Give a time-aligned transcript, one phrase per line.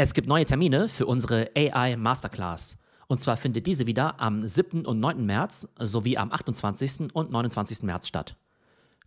[0.00, 2.78] Es gibt neue Termine für unsere AI Masterclass.
[3.08, 4.86] Und zwar findet diese wieder am 7.
[4.86, 5.26] und 9.
[5.26, 7.12] März sowie am 28.
[7.12, 7.82] und 29.
[7.82, 8.36] März statt.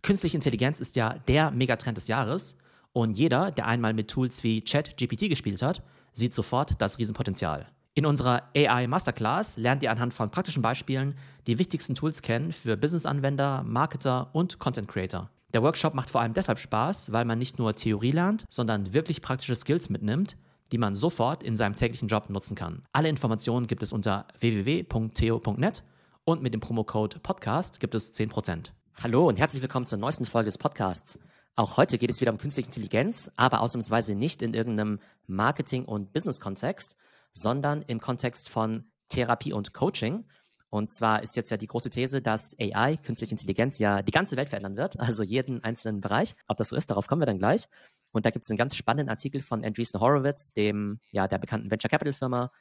[0.02, 2.58] Künstliche Intelligenz ist ja der Megatrend des Jahres
[2.92, 5.82] und jeder, der einmal mit Tools wie ChatGPT gespielt hat,
[6.12, 7.68] sieht sofort das Riesenpotenzial.
[7.94, 11.14] In unserer AI Masterclass lernt ihr anhand von praktischen Beispielen
[11.46, 15.30] die wichtigsten Tools kennen für Business-Anwender, Marketer und Content Creator.
[15.54, 19.22] Der Workshop macht vor allem deshalb Spaß, weil man nicht nur Theorie lernt, sondern wirklich
[19.22, 20.36] praktische Skills mitnimmt,
[20.72, 22.82] die man sofort in seinem täglichen Job nutzen kann.
[22.92, 25.84] Alle Informationen gibt es unter www.theo.net
[26.24, 28.70] und mit dem Promocode Podcast gibt es 10%.
[29.02, 31.18] Hallo und herzlich willkommen zur neuesten Folge des Podcasts.
[31.56, 36.12] Auch heute geht es wieder um künstliche Intelligenz, aber ausnahmsweise nicht in irgendeinem Marketing- und
[36.14, 36.96] Business-Kontext,
[37.34, 40.24] sondern im Kontext von Therapie und Coaching.
[40.70, 44.38] Und zwar ist jetzt ja die große These, dass AI, künstliche Intelligenz, ja die ganze
[44.38, 46.34] Welt verändern wird, also jeden einzelnen Bereich.
[46.48, 47.68] Ob das so ist, darauf kommen wir dann gleich.
[48.12, 51.70] Und da gibt es einen ganz spannenden Artikel von Andreessen Horowitz, dem ja der bekannten
[51.70, 52.52] Venture Capital Firma.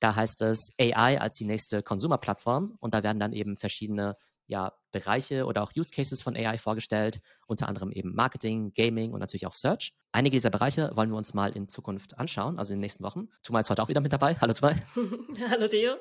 [0.00, 4.72] Da heißt es AI als die nächste Consumer-Plattform und da werden dann eben verschiedene ja,
[4.92, 9.46] Bereiche oder auch Use Cases von AI vorgestellt, unter anderem eben Marketing, Gaming und natürlich
[9.46, 9.92] auch Search.
[10.10, 13.28] Einige dieser Bereiche wollen wir uns mal in Zukunft anschauen, also in den nächsten Wochen.
[13.42, 14.36] Tumal ist heute auch wieder mit dabei.
[14.36, 14.82] Hallo Tumal.
[15.50, 15.96] Hallo Theo.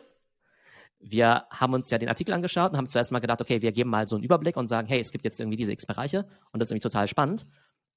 [1.00, 3.90] Wir haben uns ja den Artikel angeschaut und haben zuerst mal gedacht, okay, wir geben
[3.90, 6.68] mal so einen Überblick und sagen, hey, es gibt jetzt irgendwie diese X-Bereiche und das
[6.68, 7.46] ist irgendwie total spannend.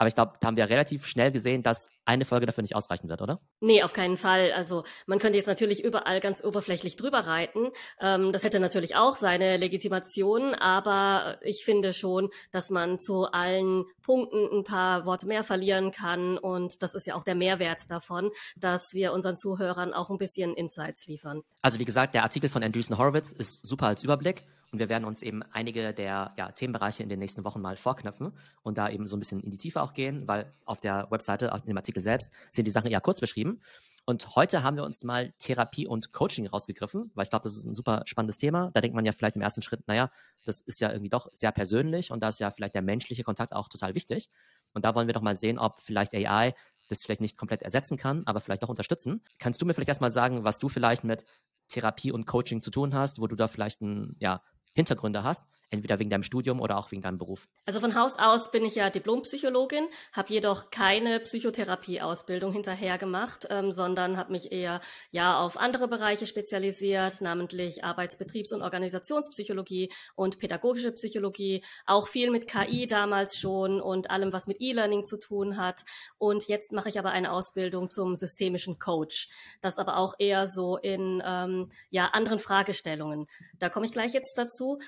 [0.00, 3.10] Aber ich glaube, da haben wir relativ schnell gesehen, dass eine Folge dafür nicht ausreichen
[3.10, 3.38] wird, oder?
[3.60, 4.50] Nee, auf keinen Fall.
[4.52, 7.68] Also man könnte jetzt natürlich überall ganz oberflächlich drüber reiten.
[8.00, 13.84] Ähm, das hätte natürlich auch seine Legitimation, aber ich finde schon, dass man zu allen
[14.00, 16.38] Punkten ein paar Worte mehr verlieren kann.
[16.38, 20.54] Und das ist ja auch der Mehrwert davon, dass wir unseren Zuhörern auch ein bisschen
[20.54, 21.42] Insights liefern.
[21.60, 24.46] Also wie gesagt, der Artikel von Andreessen Horowitz ist super als Überblick.
[24.72, 28.32] Und wir werden uns eben einige der ja, Themenbereiche in den nächsten Wochen mal vorknöpfen
[28.62, 31.52] und da eben so ein bisschen in die Tiefe auch gehen, weil auf der Webseite,
[31.52, 33.60] auf dem Artikel selbst, sind die Sachen eher kurz beschrieben.
[34.06, 37.64] Und heute haben wir uns mal Therapie und Coaching rausgegriffen, weil ich glaube, das ist
[37.64, 38.70] ein super spannendes Thema.
[38.72, 40.10] Da denkt man ja vielleicht im ersten Schritt, naja,
[40.44, 43.52] das ist ja irgendwie doch sehr persönlich und da ist ja vielleicht der menschliche Kontakt
[43.52, 44.30] auch total wichtig.
[44.72, 46.54] Und da wollen wir doch mal sehen, ob vielleicht AI
[46.88, 49.22] das vielleicht nicht komplett ersetzen kann, aber vielleicht auch unterstützen.
[49.38, 51.24] Kannst du mir vielleicht erstmal sagen, was du vielleicht mit
[51.68, 54.42] Therapie und Coaching zu tun hast, wo du da vielleicht ein ja,
[54.74, 57.48] Hintergründe hast, entweder wegen deinem Studium oder auch wegen deinem Beruf?
[57.66, 63.72] Also von Haus aus bin ich ja Diplompsychologin, habe jedoch keine Psychotherapieausbildung hinterher gemacht, ähm,
[63.72, 70.38] sondern habe mich eher ja auf andere Bereiche spezialisiert, namentlich Arbeits-, Betriebs- und Organisationspsychologie und
[70.38, 75.56] pädagogische Psychologie, auch viel mit KI damals schon und allem, was mit E-Learning zu tun
[75.56, 75.84] hat.
[76.18, 79.28] Und jetzt mache ich aber eine Ausbildung zum systemischen Coach,
[79.60, 83.26] das aber auch eher so in ähm, ja anderen Fragestellungen.
[83.58, 84.78] Da komme ich gleich jetzt dazu dazu.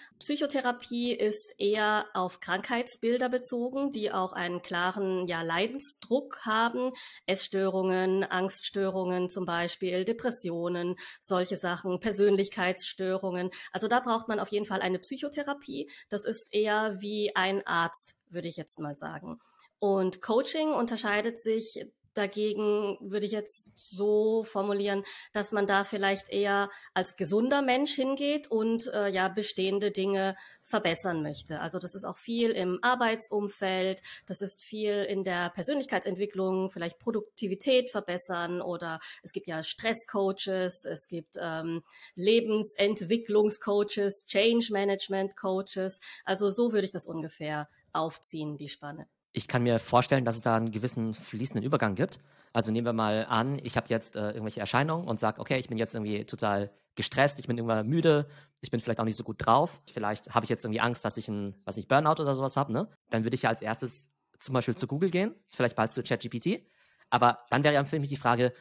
[0.72, 6.92] Psychotherapie ist eher auf Krankheitsbilder bezogen, die auch einen klaren ja, Leidensdruck haben.
[7.26, 13.50] Essstörungen, Angststörungen zum Beispiel, Depressionen, solche Sachen, Persönlichkeitsstörungen.
[13.72, 15.90] Also da braucht man auf jeden Fall eine Psychotherapie.
[16.08, 19.40] Das ist eher wie ein Arzt, würde ich jetzt mal sagen.
[19.78, 21.84] Und Coaching unterscheidet sich
[22.14, 28.50] Dagegen würde ich jetzt so formulieren, dass man da vielleicht eher als gesunder Mensch hingeht
[28.50, 31.60] und äh, ja bestehende Dinge verbessern möchte.
[31.60, 37.90] Also das ist auch viel im Arbeitsumfeld, das ist viel in der Persönlichkeitsentwicklung, vielleicht Produktivität
[37.90, 41.82] verbessern oder es gibt ja Stresscoaches, es gibt ähm,
[42.14, 46.00] Lebensentwicklungscoaches, Change Management Coaches.
[46.24, 50.40] Also so würde ich das ungefähr aufziehen, die Spanne ich kann mir vorstellen, dass es
[50.42, 52.20] da einen gewissen fließenden Übergang gibt.
[52.52, 55.68] Also nehmen wir mal an, ich habe jetzt äh, irgendwelche Erscheinungen und sage, okay, ich
[55.68, 58.28] bin jetzt irgendwie total gestresst, ich bin irgendwann müde,
[58.60, 61.16] ich bin vielleicht auch nicht so gut drauf, vielleicht habe ich jetzt irgendwie Angst, dass
[61.16, 62.88] ich ein, was nicht, Burnout oder sowas habe, ne?
[63.08, 66.66] Dann würde ich ja als erstes zum Beispiel zu Google gehen, vielleicht bald zu ChatGPT.
[67.08, 68.52] Aber dann wäre ja für mich die Frage,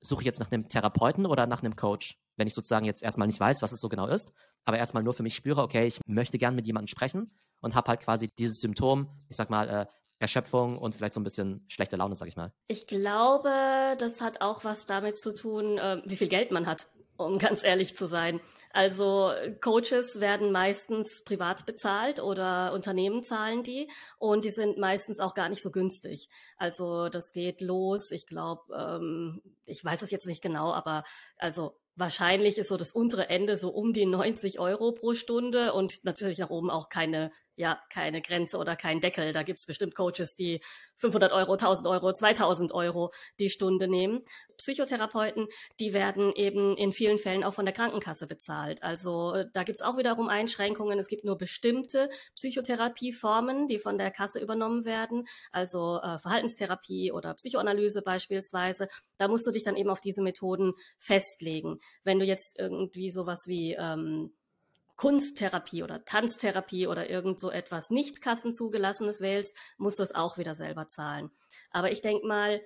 [0.00, 2.18] suche ich jetzt nach einem Therapeuten oder nach einem Coach?
[2.36, 4.32] Wenn ich sozusagen jetzt erstmal nicht weiß, was es so genau ist,
[4.64, 7.88] aber erstmal nur für mich spüre, okay, ich möchte gern mit jemandem sprechen und habe
[7.88, 9.86] halt quasi dieses Symptom, ich sag mal, äh,
[10.20, 12.52] Erschöpfung und vielleicht so ein bisschen schlechte Laune, sag ich mal.
[12.68, 16.88] Ich glaube, das hat auch was damit zu tun, äh, wie viel Geld man hat,
[17.16, 18.40] um ganz ehrlich zu sein.
[18.70, 25.32] Also Coaches werden meistens privat bezahlt oder Unternehmen zahlen die und die sind meistens auch
[25.32, 26.28] gar nicht so günstig.
[26.58, 31.02] Also das geht los, ich glaube, ähm, ich weiß es jetzt nicht genau, aber
[31.38, 36.02] also Wahrscheinlich ist so das untere Ende so um die 90 Euro pro Stunde und
[36.02, 37.30] natürlich nach oben auch keine
[37.60, 39.32] ja keine Grenze oder keinen Deckel.
[39.32, 40.60] Da gibt's bestimmt Coaches, die
[40.96, 44.22] 500 Euro, 1000 Euro, 2000 Euro die Stunde nehmen.
[44.56, 45.46] Psychotherapeuten,
[45.78, 48.82] die werden eben in vielen Fällen auch von der Krankenkasse bezahlt.
[48.82, 50.98] Also äh, da gibt's auch wiederum Einschränkungen.
[50.98, 57.34] Es gibt nur bestimmte Psychotherapieformen, die von der Kasse übernommen werden, also äh, Verhaltenstherapie oder
[57.34, 58.88] Psychoanalyse beispielsweise.
[59.18, 61.78] Da musst du dich dann eben auf diese Methoden festlegen.
[62.04, 64.32] Wenn du jetzt irgendwie sowas wie ähm,
[65.00, 70.54] Kunsttherapie oder Tanztherapie oder irgend so etwas nicht kassenzugelassenes wählst, musst du es auch wieder
[70.54, 71.30] selber zahlen.
[71.70, 72.60] Aber ich denke mal,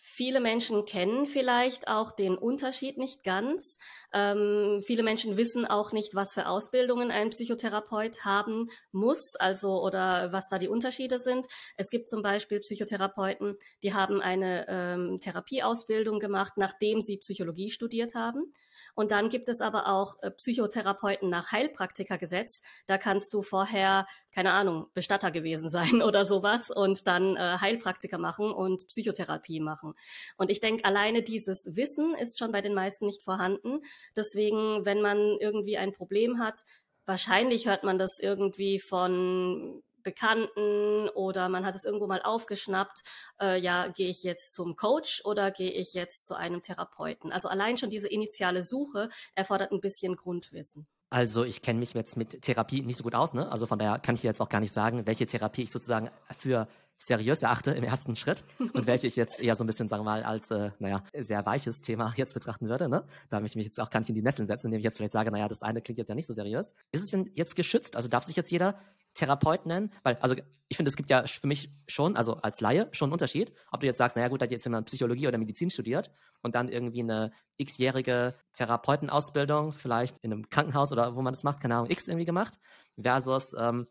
[0.00, 3.78] Viele Menschen kennen vielleicht auch den Unterschied nicht ganz.
[4.12, 10.32] Ähm, viele Menschen wissen auch nicht, was für Ausbildungen ein Psychotherapeut haben muss, also oder
[10.32, 11.48] was da die Unterschiede sind.
[11.76, 18.14] Es gibt zum Beispiel Psychotherapeuten, die haben eine ähm, Therapieausbildung gemacht, nachdem sie Psychologie studiert
[18.14, 18.52] haben.
[18.94, 22.62] Und dann gibt es aber auch äh, Psychotherapeuten nach Heilpraktikergesetz.
[22.86, 28.18] Da kannst du vorher, keine Ahnung, Bestatter gewesen sein oder sowas und dann äh, Heilpraktiker
[28.18, 29.94] machen und Psychotherapie machen.
[30.36, 33.80] Und ich denke, alleine dieses Wissen ist schon bei den meisten nicht vorhanden.
[34.16, 36.60] Deswegen, wenn man irgendwie ein Problem hat,
[37.06, 43.02] wahrscheinlich hört man das irgendwie von Bekannten oder man hat es irgendwo mal aufgeschnappt,
[43.40, 47.32] äh, ja, gehe ich jetzt zum Coach oder gehe ich jetzt zu einem Therapeuten?
[47.32, 50.86] Also allein schon diese initiale Suche erfordert ein bisschen Grundwissen.
[51.10, 53.50] Also ich kenne mich jetzt mit Therapie nicht so gut aus, ne?
[53.50, 56.68] Also von daher kann ich jetzt auch gar nicht sagen, welche Therapie ich sozusagen für
[56.98, 60.10] seriös erachte im ersten Schritt und welche ich jetzt eher so ein bisschen, sagen wir
[60.10, 63.04] mal, als, äh, naja, sehr weiches Thema jetzt betrachten würde, ne?
[63.30, 65.12] Da ich mich jetzt auch gar nicht in die Nesseln setzen, indem ich jetzt vielleicht
[65.12, 66.74] sage, naja, das eine klingt jetzt ja nicht so seriös.
[66.92, 67.96] Ist es denn jetzt geschützt?
[67.96, 68.78] Also darf sich jetzt jeder
[69.18, 69.92] Therapeut nennen?
[70.02, 70.36] Weil, also
[70.68, 73.80] ich finde, es gibt ja für mich schon, also als Laie, schon einen Unterschied, ob
[73.80, 76.10] du jetzt sagst, naja gut, da hat jetzt jemand Psychologie oder Medizin studiert
[76.42, 81.60] und dann irgendwie eine x-jährige Therapeutenausbildung, vielleicht in einem Krankenhaus oder wo man das macht,
[81.60, 82.58] keine Ahnung, x irgendwie gemacht,
[83.00, 83.88] versus, ähm,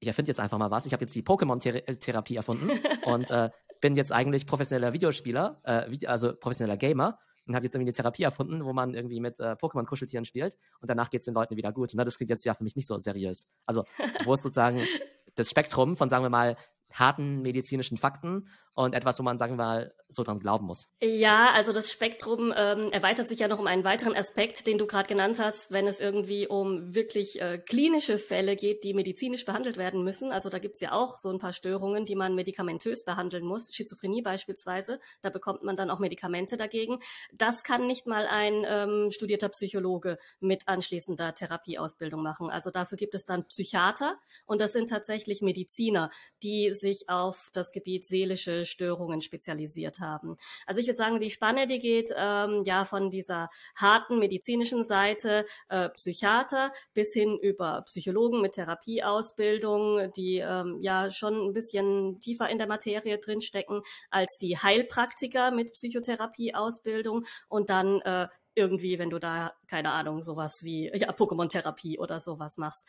[0.00, 2.70] ich erfinde jetzt einfach mal was, ich habe jetzt die Pokémon-Therapie erfunden
[3.04, 3.50] und äh,
[3.80, 8.22] bin jetzt eigentlich professioneller Videospieler, äh, also professioneller Gamer und habe jetzt irgendwie eine Therapie
[8.22, 11.72] erfunden, wo man irgendwie mit äh, Pokémon-Kuscheltieren spielt und danach geht es den Leuten wieder
[11.72, 11.92] gut.
[11.92, 13.46] Und das klingt jetzt ja für mich nicht so seriös.
[13.66, 13.84] Also,
[14.24, 14.80] wo ist sozusagen
[15.34, 16.56] das Spektrum von, sagen wir mal,
[16.92, 20.88] harten medizinischen Fakten und etwas, wo man, sagen wir mal, so dran glauben muss.
[21.00, 24.86] Ja, also das Spektrum ähm, erweitert sich ja noch um einen weiteren Aspekt, den du
[24.86, 29.76] gerade genannt hast, wenn es irgendwie um wirklich äh, klinische Fälle geht, die medizinisch behandelt
[29.76, 30.32] werden müssen.
[30.32, 34.22] Also da gibt's ja auch so ein paar Störungen, die man medikamentös behandeln muss, Schizophrenie
[34.22, 36.98] beispielsweise, da bekommt man dann auch Medikamente dagegen.
[37.32, 42.50] Das kann nicht mal ein ähm, studierter Psychologe mit anschließender Therapieausbildung machen.
[42.50, 44.16] Also dafür gibt es dann Psychiater
[44.46, 46.10] und das sind tatsächlich Mediziner,
[46.42, 50.36] die sich auf das Gebiet seelische Störungen spezialisiert haben.
[50.66, 55.46] Also ich würde sagen, die Spanne, die geht ähm, ja von dieser harten medizinischen Seite
[55.68, 62.48] äh, Psychiater bis hin über Psychologen mit Therapieausbildung, die ähm, ja schon ein bisschen tiefer
[62.48, 69.18] in der Materie drinstecken als die Heilpraktiker mit Psychotherapieausbildung und dann äh, irgendwie, wenn du
[69.18, 72.86] da, keine Ahnung, sowas wie ja, Pokémon-Therapie oder sowas machst.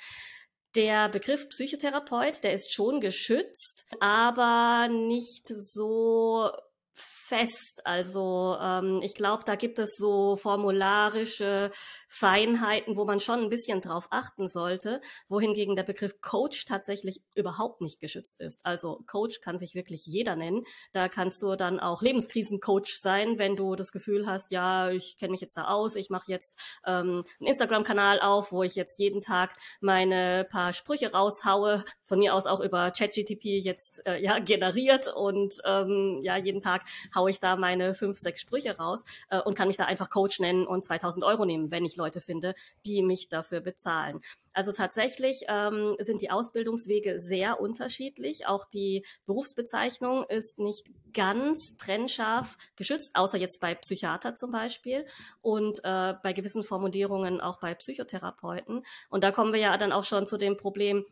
[0.76, 6.52] Der Begriff Psychotherapeut, der ist schon geschützt, aber nicht so
[6.96, 7.82] fest.
[7.86, 11.72] Also ähm, ich glaube, da gibt es so formularische
[12.08, 17.82] Feinheiten, wo man schon ein bisschen drauf achten sollte, wohingegen der Begriff Coach tatsächlich überhaupt
[17.82, 18.66] nicht geschützt ist.
[18.66, 20.64] Also Coach kann sich wirklich jeder nennen.
[20.94, 25.32] Da kannst du dann auch Lebenskrisencoach sein, wenn du das Gefühl hast, ja, ich kenne
[25.32, 29.20] mich jetzt da aus, ich mache jetzt ähm, einen Instagram-Kanal auf, wo ich jetzt jeden
[29.20, 35.14] Tag meine paar Sprüche raushaue, von mir aus auch über ChatGTP jetzt äh, ja generiert
[35.14, 39.56] und ähm, ja jeden Tag haue ich da meine fünf, sechs Sprüche raus äh, und
[39.56, 42.56] kann mich da einfach Coach nennen und 2000 Euro nehmen, wenn ich Leute finde,
[42.86, 44.22] die mich dafür bezahlen.
[44.56, 48.48] Also tatsächlich ähm, sind die Ausbildungswege sehr unterschiedlich.
[48.48, 55.06] Auch die Berufsbezeichnung ist nicht ganz trennscharf geschützt, außer jetzt bei Psychiater zum Beispiel
[55.42, 58.86] und äh, bei gewissen Formulierungen auch bei Psychotherapeuten.
[59.10, 61.06] Und da kommen wir ja dann auch schon zu dem Problem,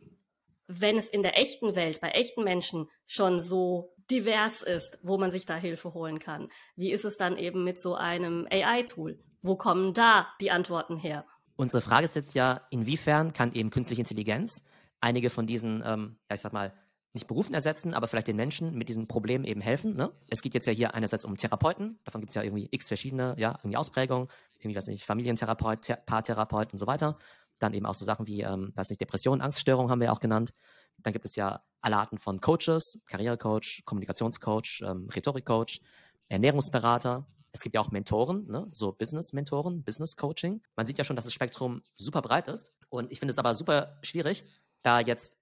[0.66, 5.30] wenn es in der echten Welt, bei echten Menschen schon so divers ist, wo man
[5.30, 6.48] sich da Hilfe holen kann.
[6.76, 9.18] Wie ist es dann eben mit so einem AI-Tool?
[9.42, 11.24] Wo kommen da die Antworten her?
[11.56, 14.64] Unsere Frage ist jetzt ja, inwiefern kann eben künstliche Intelligenz
[15.00, 16.72] einige von diesen, ähm, ja, ich sag mal,
[17.12, 19.94] nicht Berufen ersetzen, aber vielleicht den Menschen mit diesen Problemen eben helfen.
[19.94, 20.12] Ne?
[20.28, 23.36] Es geht jetzt ja hier einerseits um Therapeuten, davon gibt es ja irgendwie x verschiedene,
[23.38, 27.16] ja, irgendwie Ausprägungen, irgendwie, weiß nicht, Familientherapeut, Thera Paartherapeut und so weiter.
[27.60, 30.52] Dann eben auch so Sachen wie, ähm, weiß nicht, Depression, Angststörung haben wir auch genannt.
[30.98, 35.80] Dann gibt es ja alle Arten von Coaches, Karrierecoach, Kommunikationscoach, ähm, Rhetorikcoach,
[36.28, 38.66] Ernährungsberater, es gibt ja auch Mentoren, ne?
[38.72, 40.60] so Business-Mentoren, Business-Coaching.
[40.74, 42.72] Man sieht ja schon, dass das Spektrum super breit ist.
[42.88, 44.44] Und ich finde es aber super schwierig,
[44.82, 45.36] da jetzt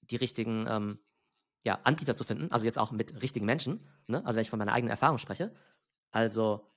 [0.00, 0.98] die richtigen ähm,
[1.62, 4.24] ja, Anbieter zu finden, also jetzt auch mit richtigen Menschen, ne?
[4.26, 5.54] also wenn ich von meiner eigenen Erfahrung spreche.
[6.10, 6.68] Also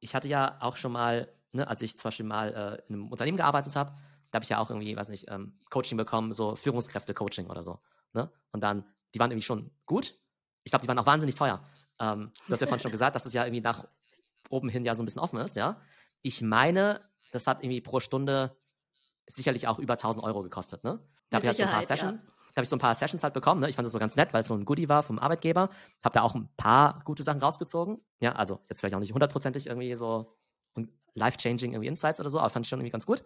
[0.00, 3.08] ich hatte ja auch schon mal, ne, als ich zum Beispiel mal äh, in einem
[3.10, 3.94] Unternehmen gearbeitet habe,
[4.30, 7.78] da habe ich ja auch irgendwie, weiß nicht, ähm, Coaching bekommen, so Führungskräfte-Coaching oder so.
[8.12, 8.30] Ne?
[8.52, 8.84] Und dann,
[9.14, 10.18] die waren irgendwie schon gut.
[10.64, 11.62] Ich glaube, die waren auch wahnsinnig teuer.
[12.00, 13.86] Ähm, du hast ja vorhin schon gesagt, dass es ja irgendwie nach
[14.50, 15.80] oben hin ja so ein bisschen offen ist, ja.
[16.22, 17.00] Ich meine,
[17.32, 18.56] das hat irgendwie pro Stunde
[19.26, 21.00] sicherlich auch über 1000 Euro gekostet, ne?
[21.30, 22.32] Da habe ich halt so ein paar Sessions, ja.
[22.48, 23.68] da habe ich so ein paar Sessions halt bekommen, ne?
[23.68, 25.68] Ich fand das so ganz nett, weil es so ein Goodie war vom Arbeitgeber.
[26.02, 28.00] Habe da auch ein paar gute Sachen rausgezogen.
[28.20, 30.38] Ja, also jetzt vielleicht auch nicht hundertprozentig irgendwie so
[31.18, 33.22] life-changing irgendwie Insights oder so, aber fand ich schon irgendwie ganz gut.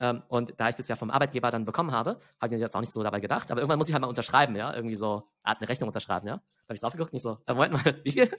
[0.00, 2.74] Ähm, und da ich das ja vom Arbeitgeber dann bekommen habe, habe ich mir jetzt
[2.74, 3.50] auch nicht so dabei gedacht.
[3.50, 6.36] Aber irgendwann muss ich halt mal unterschreiben, ja, irgendwie so, Art eine Rechnung unterschreiben, ja.
[6.36, 8.30] Da habe ich drauf geguckt und ich so, äh, Moment mal, wie viel?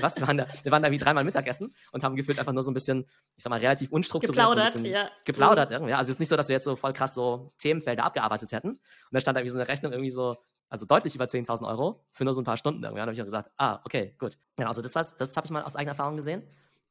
[0.00, 0.16] Was?
[0.16, 2.70] Wir waren, da, wir waren da wie dreimal Mittagessen und haben gefühlt einfach nur so
[2.70, 4.48] ein bisschen, ich sag mal, relativ unstrukturiert.
[4.48, 5.10] Geplaudert, so ja.
[5.24, 5.90] Geplaudert irgendwie.
[5.90, 5.98] Ja.
[5.98, 8.70] Also jetzt nicht so, dass wir jetzt so voll krass so Themenfelder abgearbeitet hätten.
[8.70, 10.36] Und da stand da irgendwie so eine Rechnung irgendwie so,
[10.68, 12.98] also deutlich über 10.000 Euro für nur so ein paar Stunden irgendwie.
[12.98, 14.38] Da habe ich auch gesagt, ah, okay, gut.
[14.58, 16.42] Ja, also das, das, das habe ich mal aus eigener Erfahrung gesehen.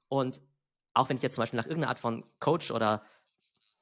[0.08, 0.42] Und
[0.94, 3.04] auch wenn ich jetzt zum Beispiel nach irgendeiner Art von Coach oder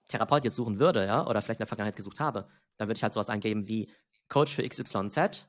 [0.08, 3.04] Therapeut jetzt suchen würde, ja, oder vielleicht in der Vergangenheit gesucht habe, dann würde ich
[3.04, 3.92] halt sowas eingeben wie
[4.30, 5.48] Coach für XYZ,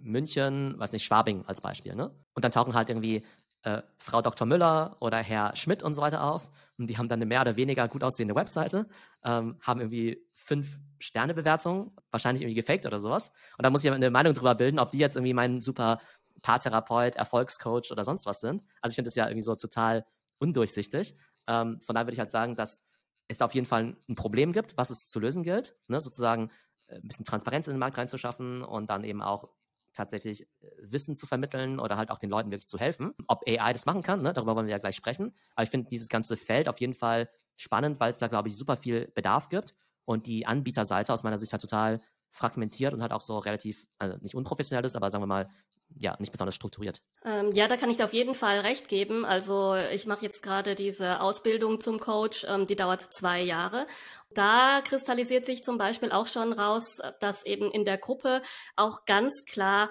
[0.00, 2.10] München, weiß nicht, Schwabing als Beispiel, ne?
[2.34, 3.24] Und dann tauchen halt irgendwie
[3.62, 4.46] äh, Frau Dr.
[4.46, 6.50] Müller oder Herr Schmidt und so weiter auf.
[6.78, 8.88] Und die haben dann eine mehr oder weniger gut aussehende Webseite,
[9.24, 13.30] ähm, haben irgendwie fünf Sterne-Bewertungen, wahrscheinlich irgendwie gefaked oder sowas.
[13.56, 16.00] Und da muss ich eine Meinung drüber bilden, ob die jetzt irgendwie mein super
[16.42, 18.62] Paartherapeut, Erfolgscoach oder sonst was sind.
[18.80, 20.04] Also ich finde das ja irgendwie so total
[20.38, 21.14] undurchsichtig.
[21.46, 22.82] Ähm, von daher würde ich halt sagen, dass
[23.28, 25.76] es da auf jeden Fall ein Problem gibt, was es zu lösen gilt.
[25.88, 26.00] Ne?
[26.00, 26.50] Sozusagen
[26.86, 29.48] äh, ein bisschen Transparenz in den Markt reinzuschaffen und dann eben auch
[29.92, 30.46] tatsächlich äh,
[30.82, 33.14] Wissen zu vermitteln oder halt auch den Leuten wirklich zu helfen.
[33.26, 34.32] Ob AI das machen kann, ne?
[34.32, 35.34] darüber wollen wir ja gleich sprechen.
[35.54, 38.56] Aber ich finde dieses ganze Feld auf jeden Fall spannend, weil es da, glaube ich,
[38.56, 42.00] super viel Bedarf gibt und die Anbieterseite aus meiner Sicht halt total
[42.30, 45.48] fragmentiert und halt auch so relativ, also nicht unprofessionell ist, aber sagen wir mal,
[45.96, 47.02] ja, nicht besonders strukturiert.
[47.24, 49.24] Ähm, ja, da kann ich dir auf jeden Fall recht geben.
[49.24, 53.86] Also ich mache jetzt gerade diese Ausbildung zum Coach, ähm, die dauert zwei Jahre.
[54.30, 58.42] Da kristallisiert sich zum Beispiel auch schon raus, dass eben in der Gruppe
[58.76, 59.88] auch ganz klar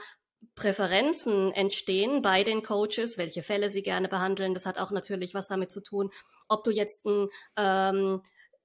[0.56, 4.54] Präferenzen entstehen bei den Coaches, welche Fälle sie gerne behandeln.
[4.54, 6.12] Das hat auch natürlich was damit zu tun,
[6.50, 8.22] ob du jetzt ein ähm,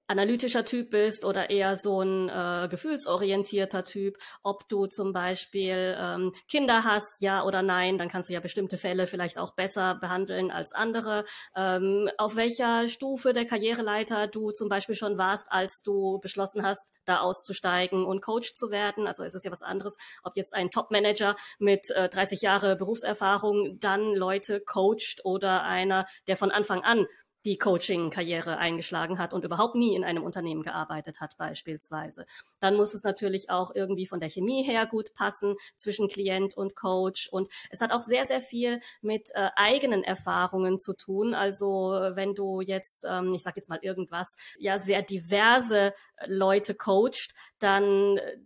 [0.09, 6.33] analytischer Typ bist oder eher so ein äh, gefühlsorientierter Typ, ob du zum Beispiel ähm,
[6.49, 10.50] Kinder hast, ja oder nein, dann kannst du ja bestimmte Fälle vielleicht auch besser behandeln
[10.50, 11.25] als andere.
[11.55, 16.93] Ähm, auf welcher Stufe der Karriereleiter du zum Beispiel schon warst, als du beschlossen hast,
[17.05, 19.07] da auszusteigen und Coach zu werden.
[19.07, 23.79] Also es ist ja was anderes, ob jetzt ein Top-Manager mit äh, 30 Jahre Berufserfahrung
[23.79, 27.07] dann Leute coacht oder einer, der von Anfang an
[27.49, 32.26] die Coaching-Karriere eingeschlagen hat und überhaupt nie in einem Unternehmen gearbeitet hat beispielsweise.
[32.61, 36.76] Dann muss es natürlich auch irgendwie von der Chemie her gut passen zwischen Klient und
[36.76, 37.31] Coach.
[37.31, 41.33] Und es hat auch sehr, sehr viel mit äh, eigenen Erfahrungen zu tun.
[41.33, 45.95] Also wenn du jetzt, ähm, ich sage jetzt mal irgendwas, ja sehr diverse
[46.26, 48.37] Leute coacht, dann äh,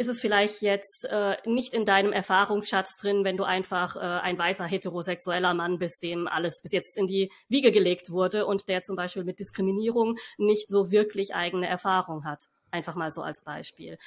[0.00, 4.38] ist es vielleicht jetzt äh, nicht in deinem Erfahrungsschatz drin, wenn du einfach äh, ein
[4.38, 8.80] weißer heterosexueller Mann bist, dem alles bis jetzt in die Wiege gelegt wurde und der
[8.80, 12.44] zum Beispiel mit Diskriminierung nicht so wirklich eigene Erfahrung hat.
[12.70, 13.98] Einfach mal so als Beispiel.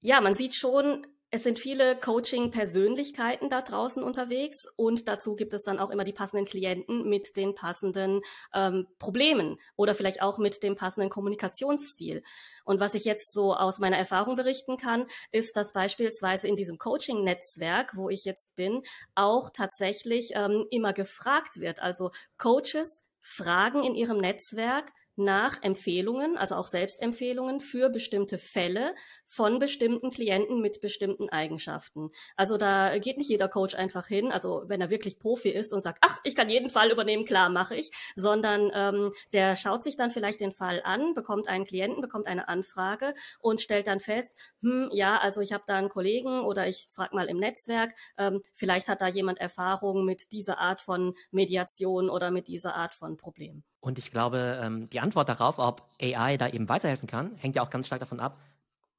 [0.00, 5.64] Ja, man sieht schon, es sind viele Coaching-Persönlichkeiten da draußen unterwegs und dazu gibt es
[5.64, 8.20] dann auch immer die passenden Klienten mit den passenden
[8.52, 12.22] ähm, Problemen oder vielleicht auch mit dem passenden Kommunikationsstil.
[12.66, 16.76] Und was ich jetzt so aus meiner Erfahrung berichten kann, ist, dass beispielsweise in diesem
[16.76, 18.82] Coaching-Netzwerk, wo ich jetzt bin,
[19.14, 21.80] auch tatsächlich ähm, immer gefragt wird.
[21.80, 28.94] Also Coaches fragen in ihrem Netzwerk, nach Empfehlungen, also auch Selbstempfehlungen für bestimmte Fälle
[29.26, 32.10] von bestimmten Klienten mit bestimmten Eigenschaften.
[32.36, 35.80] Also da geht nicht jeder Coach einfach hin, also wenn er wirklich Profi ist und
[35.80, 39.96] sagt, ach, ich kann jeden Fall übernehmen, klar, mache ich, sondern ähm, der schaut sich
[39.96, 44.34] dann vielleicht den Fall an, bekommt einen Klienten, bekommt eine Anfrage und stellt dann fest,
[44.62, 48.42] hm, ja, also ich habe da einen Kollegen oder ich frage mal im Netzwerk, ähm,
[48.54, 53.16] vielleicht hat da jemand Erfahrung mit dieser Art von Mediation oder mit dieser Art von
[53.16, 53.62] Problem.
[53.82, 57.62] Und ich glaube, ähm, die Antwort darauf, ob AI da eben weiterhelfen kann, hängt ja
[57.62, 58.38] auch ganz stark davon ab,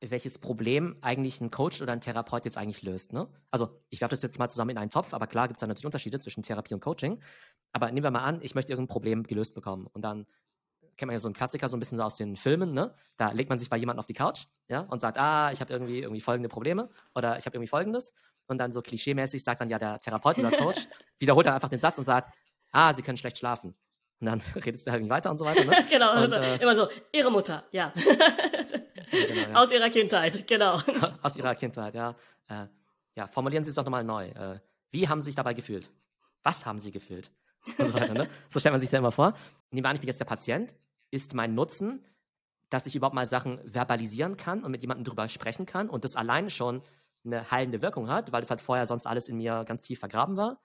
[0.01, 3.13] welches Problem eigentlich ein Coach oder ein Therapeut jetzt eigentlich löst.
[3.13, 3.29] Ne?
[3.49, 5.67] Also ich werfe das jetzt mal zusammen in einen Topf, aber klar gibt es da
[5.67, 7.21] natürlich Unterschiede zwischen Therapie und Coaching.
[7.71, 9.87] Aber nehmen wir mal an, ich möchte irgendein Problem gelöst bekommen.
[9.93, 10.27] Und dann
[10.97, 12.93] kennt man ja so einen Klassiker so ein bisschen so aus den Filmen, ne?
[13.15, 15.71] Da legt man sich bei jemandem auf die Couch, ja, und sagt, ah, ich habe
[15.71, 18.13] irgendwie irgendwie folgende Probleme oder ich habe irgendwie folgendes.
[18.47, 21.79] Und dann so klischeemäßig sagt dann ja der Therapeut oder Coach, wiederholt er einfach den
[21.79, 22.29] Satz und sagt,
[22.73, 23.75] ah, sie können schlecht schlafen.
[24.23, 25.65] Und dann redest du halt weiter und so weiter.
[25.65, 25.85] Ne?
[25.89, 27.91] genau, und, also, äh, immer so, ihre Mutter, ja.
[29.11, 29.53] genau, ja.
[29.53, 30.79] Aus ihrer Kindheit, genau.
[31.21, 32.15] Aus ihrer Kindheit, ja.
[32.47, 32.67] Äh,
[33.15, 34.29] ja, formulieren Sie es doch nochmal neu.
[34.29, 34.59] Äh,
[34.91, 35.91] wie haben Sie sich dabei gefühlt?
[36.41, 37.31] Was haben Sie gefühlt?
[37.77, 38.29] Und so weiter, ne?
[38.49, 39.33] So stellt man sich das immer vor.
[39.71, 40.73] Nehmen wir an, ich bin jetzt der Patient.
[41.11, 42.05] Ist mein Nutzen,
[42.69, 46.15] dass ich überhaupt mal Sachen verbalisieren kann und mit jemandem drüber sprechen kann und das
[46.15, 46.81] alleine schon
[47.25, 50.37] eine heilende Wirkung hat, weil es halt vorher sonst alles in mir ganz tief vergraben
[50.37, 50.61] war?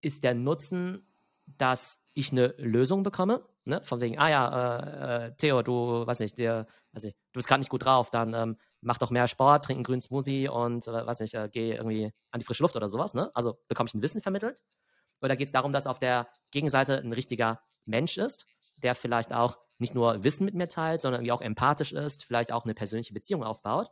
[0.00, 1.06] Ist der Nutzen,
[1.46, 3.44] dass ich eine Lösung bekomme?
[3.64, 3.82] Ne?
[3.84, 7.46] Von wegen, ah ja, äh, äh, Theo, du, weiß nicht, dir, weiß nicht, du bist
[7.46, 10.88] gerade nicht gut drauf, dann ähm, mach doch mehr Sport, trink einen grünen Smoothie und,
[10.88, 13.12] äh, weiß nicht, äh, geh irgendwie an die frische Luft oder sowas.
[13.12, 13.30] Ne?
[13.34, 14.62] Also bekomme ich ein Wissen vermittelt?
[15.20, 18.46] Oder geht es darum, dass auf der Gegenseite ein richtiger Mensch ist,
[18.76, 22.50] der vielleicht auch nicht nur Wissen mit mir teilt, sondern irgendwie auch empathisch ist, vielleicht
[22.50, 23.90] auch eine persönliche Beziehung aufbaut?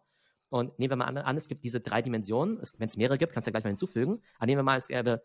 [0.48, 2.58] Und nehmen wir mal an, es gibt diese drei Dimensionen.
[2.78, 4.22] Wenn es mehrere gibt, kannst du ja gleich mal hinzufügen.
[4.36, 5.20] Aber nehmen wir mal, es gäbe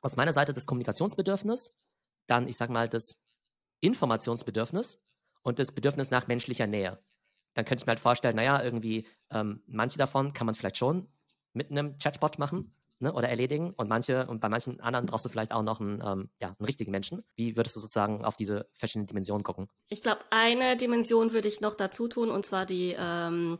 [0.00, 1.74] aus meiner Seite das Kommunikationsbedürfnis,
[2.28, 3.16] dann, ich sag mal, das
[3.80, 5.00] Informationsbedürfnis
[5.42, 6.98] und das Bedürfnis nach menschlicher Nähe.
[7.54, 11.08] Dann könnte ich mir halt vorstellen, naja, irgendwie, ähm, manche davon kann man vielleicht schon
[11.52, 15.28] mit einem Chatbot machen ne, oder erledigen und manche, und bei manchen anderen brauchst du
[15.28, 17.24] vielleicht auch noch einen, ähm, ja, einen richtigen Menschen.
[17.34, 19.68] Wie würdest du sozusagen auf diese verschiedenen Dimensionen gucken?
[19.88, 23.58] Ich glaube, eine Dimension würde ich noch dazu tun, und zwar die ähm,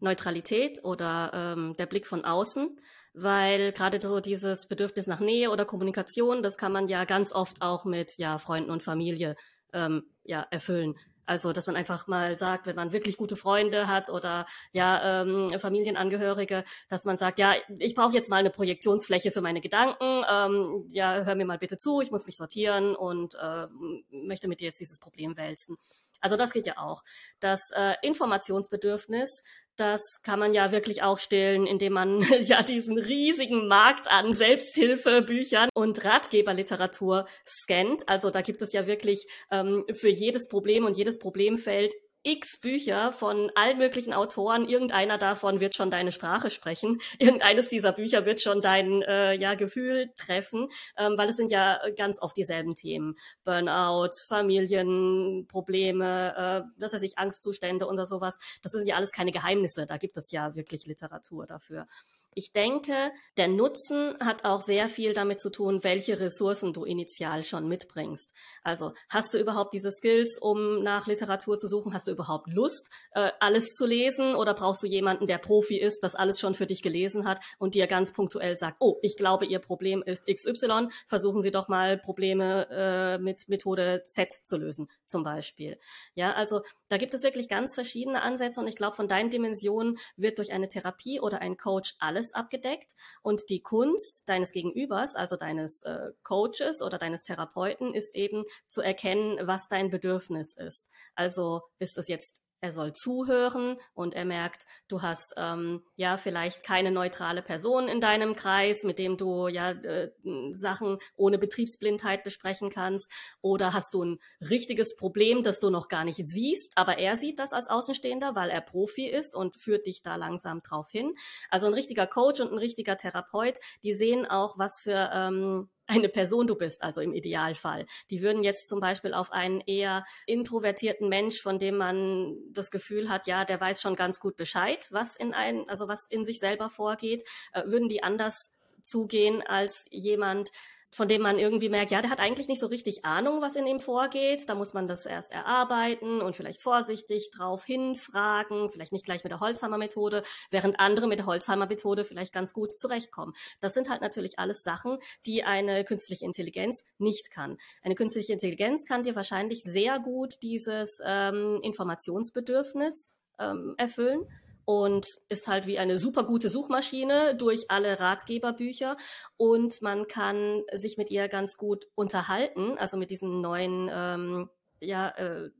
[0.00, 2.78] Neutralität oder ähm, der Blick von außen
[3.14, 7.62] weil gerade so dieses Bedürfnis nach Nähe oder Kommunikation, das kann man ja ganz oft
[7.62, 9.36] auch mit ja Freunden und Familie
[9.72, 10.94] ähm, ja erfüllen.
[11.24, 15.50] Also, dass man einfach mal sagt, wenn man wirklich gute Freunde hat oder ja ähm,
[15.56, 20.24] Familienangehörige, dass man sagt, ja, ich brauche jetzt mal eine Projektionsfläche für meine Gedanken.
[20.30, 23.66] Ähm, ja, hör mir mal bitte zu, ich muss mich sortieren und äh,
[24.10, 25.76] möchte mit dir jetzt dieses Problem wälzen.
[26.20, 27.02] Also das geht ja auch.
[27.40, 29.42] Das äh, Informationsbedürfnis,
[29.76, 35.68] das kann man ja wirklich auch stillen, indem man ja diesen riesigen Markt an Selbsthilfebüchern
[35.74, 38.08] und Ratgeberliteratur scannt.
[38.08, 41.92] Also da gibt es ja wirklich ähm, für jedes Problem und jedes Problemfeld
[42.24, 44.68] x Bücher von allen möglichen Autoren.
[44.68, 47.00] Irgendeiner davon wird schon deine Sprache sprechen.
[47.18, 51.80] Irgendeines dieser Bücher wird schon dein äh, ja, Gefühl treffen, ähm, weil es sind ja
[51.96, 53.14] ganz oft dieselben Themen.
[53.44, 58.38] Burnout, Familienprobleme, äh, was weiß ich, Angstzustände und sowas.
[58.62, 59.86] Das sind ja alles keine Geheimnisse.
[59.86, 61.86] Da gibt es ja wirklich Literatur dafür.
[62.34, 67.42] Ich denke, der Nutzen hat auch sehr viel damit zu tun, welche Ressourcen du initial
[67.42, 68.32] schon mitbringst.
[68.62, 71.92] Also hast du überhaupt diese Skills, um nach Literatur zu suchen?
[71.92, 74.34] Hast du überhaupt Lust, äh, alles zu lesen?
[74.34, 77.74] Oder brauchst du jemanden, der Profi ist, das alles schon für dich gelesen hat und
[77.74, 81.98] dir ganz punktuell sagt, oh, ich glaube, Ihr Problem ist XY, versuchen Sie doch mal
[81.98, 85.78] Probleme äh, mit Methode Z zu lösen, zum Beispiel.
[86.14, 89.98] Ja, also da gibt es wirklich ganz verschiedene Ansätze und ich glaube, von deinen Dimensionen
[90.16, 95.16] wird durch eine Therapie oder ein Coach alles alles abgedeckt und die Kunst deines Gegenübers,
[95.16, 100.88] also deines äh, Coaches oder deines Therapeuten, ist eben zu erkennen, was dein Bedürfnis ist.
[101.14, 106.62] Also ist es jetzt er soll zuhören und er merkt, du hast ähm, ja vielleicht
[106.62, 110.12] keine neutrale Person in deinem Kreis, mit dem du ja äh,
[110.52, 113.10] Sachen ohne Betriebsblindheit besprechen kannst.
[113.40, 117.40] Oder hast du ein richtiges Problem, das du noch gar nicht siehst, aber er sieht
[117.40, 121.14] das als Außenstehender, weil er Profi ist und führt dich da langsam drauf hin.
[121.50, 126.08] Also ein richtiger Coach und ein richtiger Therapeut, die sehen auch, was für ähm, eine
[126.08, 127.86] Person du bist, also im Idealfall.
[128.10, 133.08] Die würden jetzt zum Beispiel auf einen eher introvertierten Mensch, von dem man das Gefühl
[133.08, 136.38] hat, ja, der weiß schon ganz gut Bescheid, was in ein, also was in sich
[136.38, 140.50] selber vorgeht, äh, würden die anders zugehen als jemand,
[140.94, 143.66] von dem man irgendwie merkt, ja, der hat eigentlich nicht so richtig Ahnung, was in
[143.66, 144.46] ihm vorgeht.
[144.48, 149.30] Da muss man das erst erarbeiten und vielleicht vorsichtig drauf hinfragen, vielleicht nicht gleich mit
[149.30, 153.32] der Holzhammer-Methode, während andere mit der Holzhammer-Methode vielleicht ganz gut zurechtkommen.
[153.60, 157.56] Das sind halt natürlich alles Sachen, die eine künstliche Intelligenz nicht kann.
[157.82, 164.28] Eine künstliche Intelligenz kann dir wahrscheinlich sehr gut dieses ähm, Informationsbedürfnis ähm, erfüllen
[164.64, 168.96] und ist halt wie eine super gute Suchmaschine durch alle Ratgeberbücher.
[169.36, 175.08] Und man kann sich mit ihr ganz gut unterhalten, also mit diesen neuen ähm, ja,
[175.10, 175.50] äh,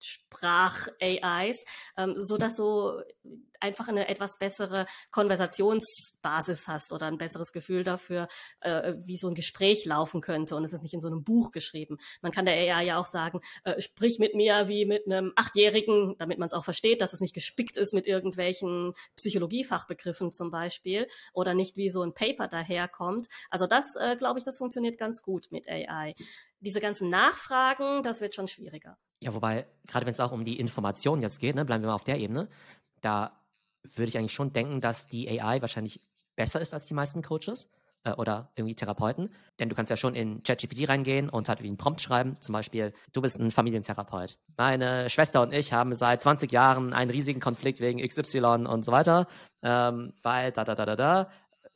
[0.00, 1.64] Sprach-AIs,
[1.96, 3.02] ähm, so dass du
[3.60, 8.28] einfach eine etwas bessere Konversationsbasis hast oder ein besseres Gefühl dafür,
[8.60, 10.56] äh, wie so ein Gespräch laufen könnte.
[10.56, 11.98] Und es ist nicht in so einem Buch geschrieben.
[12.22, 16.16] Man kann der AI ja auch sagen, äh, sprich mit mir wie mit einem Achtjährigen,
[16.18, 21.08] damit man es auch versteht, dass es nicht gespickt ist mit irgendwelchen Psychologiefachbegriffen zum Beispiel
[21.32, 23.26] oder nicht wie so ein Paper daherkommt.
[23.50, 26.14] Also das, äh, glaube ich, das funktioniert ganz gut mit AI.
[26.60, 28.98] Diese ganzen Nachfragen, das wird schon schwieriger.
[29.20, 31.94] Ja, wobei, gerade wenn es auch um die Information jetzt geht, ne, bleiben wir mal
[31.94, 32.48] auf der Ebene,
[33.00, 33.40] da
[33.82, 36.00] würde ich eigentlich schon denken, dass die AI wahrscheinlich
[36.36, 37.68] besser ist als die meisten Coaches.
[38.04, 39.30] äh, oder irgendwie Therapeuten.
[39.58, 42.36] Denn du kannst ja schon in ChatGPT reingehen und halt wie einen Prompt schreiben.
[42.40, 44.38] Zum Beispiel, du bist ein Familientherapeut.
[44.56, 48.92] Meine Schwester und ich haben seit 20 Jahren einen riesigen Konflikt wegen XY und so
[48.92, 49.26] weiter,
[49.62, 51.30] ähm, weil da, da, da, da, da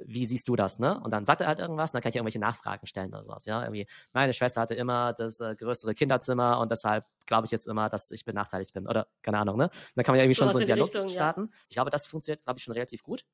[0.06, 1.00] wie siehst du das, ne?
[1.00, 3.44] Und dann sagt er halt irgendwas und dann kann ich irgendwelche Nachfragen stellen oder sowas,
[3.44, 3.62] ja?
[3.62, 7.88] Irgendwie, meine Schwester hatte immer das äh, größere Kinderzimmer und deshalb glaube ich jetzt immer,
[7.88, 9.64] dass ich benachteiligt bin oder keine Ahnung, ne?
[9.64, 11.48] Und dann kann man ja irgendwie so schon so einen Dialog Richtung, starten.
[11.50, 11.58] Ja.
[11.68, 13.24] Ich glaube, das funktioniert, glaube ich, schon relativ gut.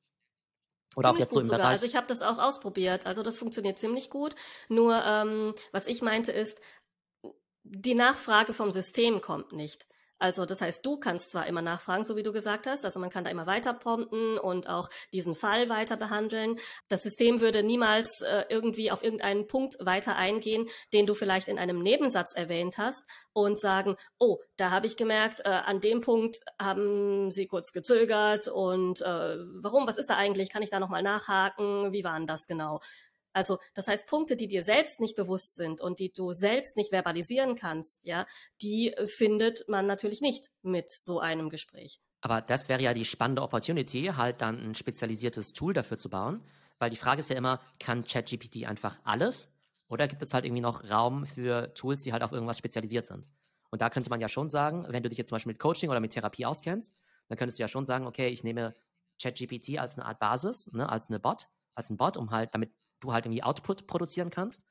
[0.95, 1.59] Oder ziemlich auch jetzt so im sogar.
[1.59, 1.71] Bereich.
[1.71, 3.05] Also ich habe das auch ausprobiert.
[3.05, 4.35] Also das funktioniert ziemlich gut.
[4.69, 6.59] Nur ähm, was ich meinte ist,
[7.63, 9.87] die Nachfrage vom System kommt nicht.
[10.19, 13.09] Also das heißt, du kannst zwar immer nachfragen, so wie du gesagt hast, also man
[13.09, 16.57] kann da immer weiter prompten und auch diesen Fall weiter behandeln.
[16.89, 21.57] Das System würde niemals äh, irgendwie auf irgendeinen Punkt weiter eingehen, den du vielleicht in
[21.57, 26.41] einem Nebensatz erwähnt hast und sagen, oh, da habe ich gemerkt, äh, an dem Punkt
[26.61, 30.49] haben sie kurz gezögert und äh, warum, was ist da eigentlich?
[30.49, 31.93] Kann ich da nochmal nachhaken?
[31.93, 32.81] Wie war denn das genau?
[33.33, 36.89] Also das heißt, Punkte, die dir selbst nicht bewusst sind und die du selbst nicht
[36.89, 38.25] verbalisieren kannst, ja,
[38.61, 41.99] die äh, findet man natürlich nicht mit so einem Gespräch.
[42.21, 46.43] Aber das wäre ja die spannende Opportunity, halt dann ein spezialisiertes Tool dafür zu bauen.
[46.79, 49.49] Weil die Frage ist ja immer, kann ChatGPT einfach alles?
[49.89, 53.27] Oder gibt es halt irgendwie noch Raum für Tools, die halt auf irgendwas spezialisiert sind?
[53.71, 55.89] Und da könnte man ja schon sagen, wenn du dich jetzt zum Beispiel mit Coaching
[55.89, 56.95] oder mit Therapie auskennst,
[57.27, 58.75] dann könntest du ja schon sagen, okay, ich nehme
[59.21, 62.71] ChatGPT als eine Art Basis, ne, als eine Bot, als ein Bot, um halt, damit
[62.99, 64.63] du halt irgendwie Output produzieren kannst,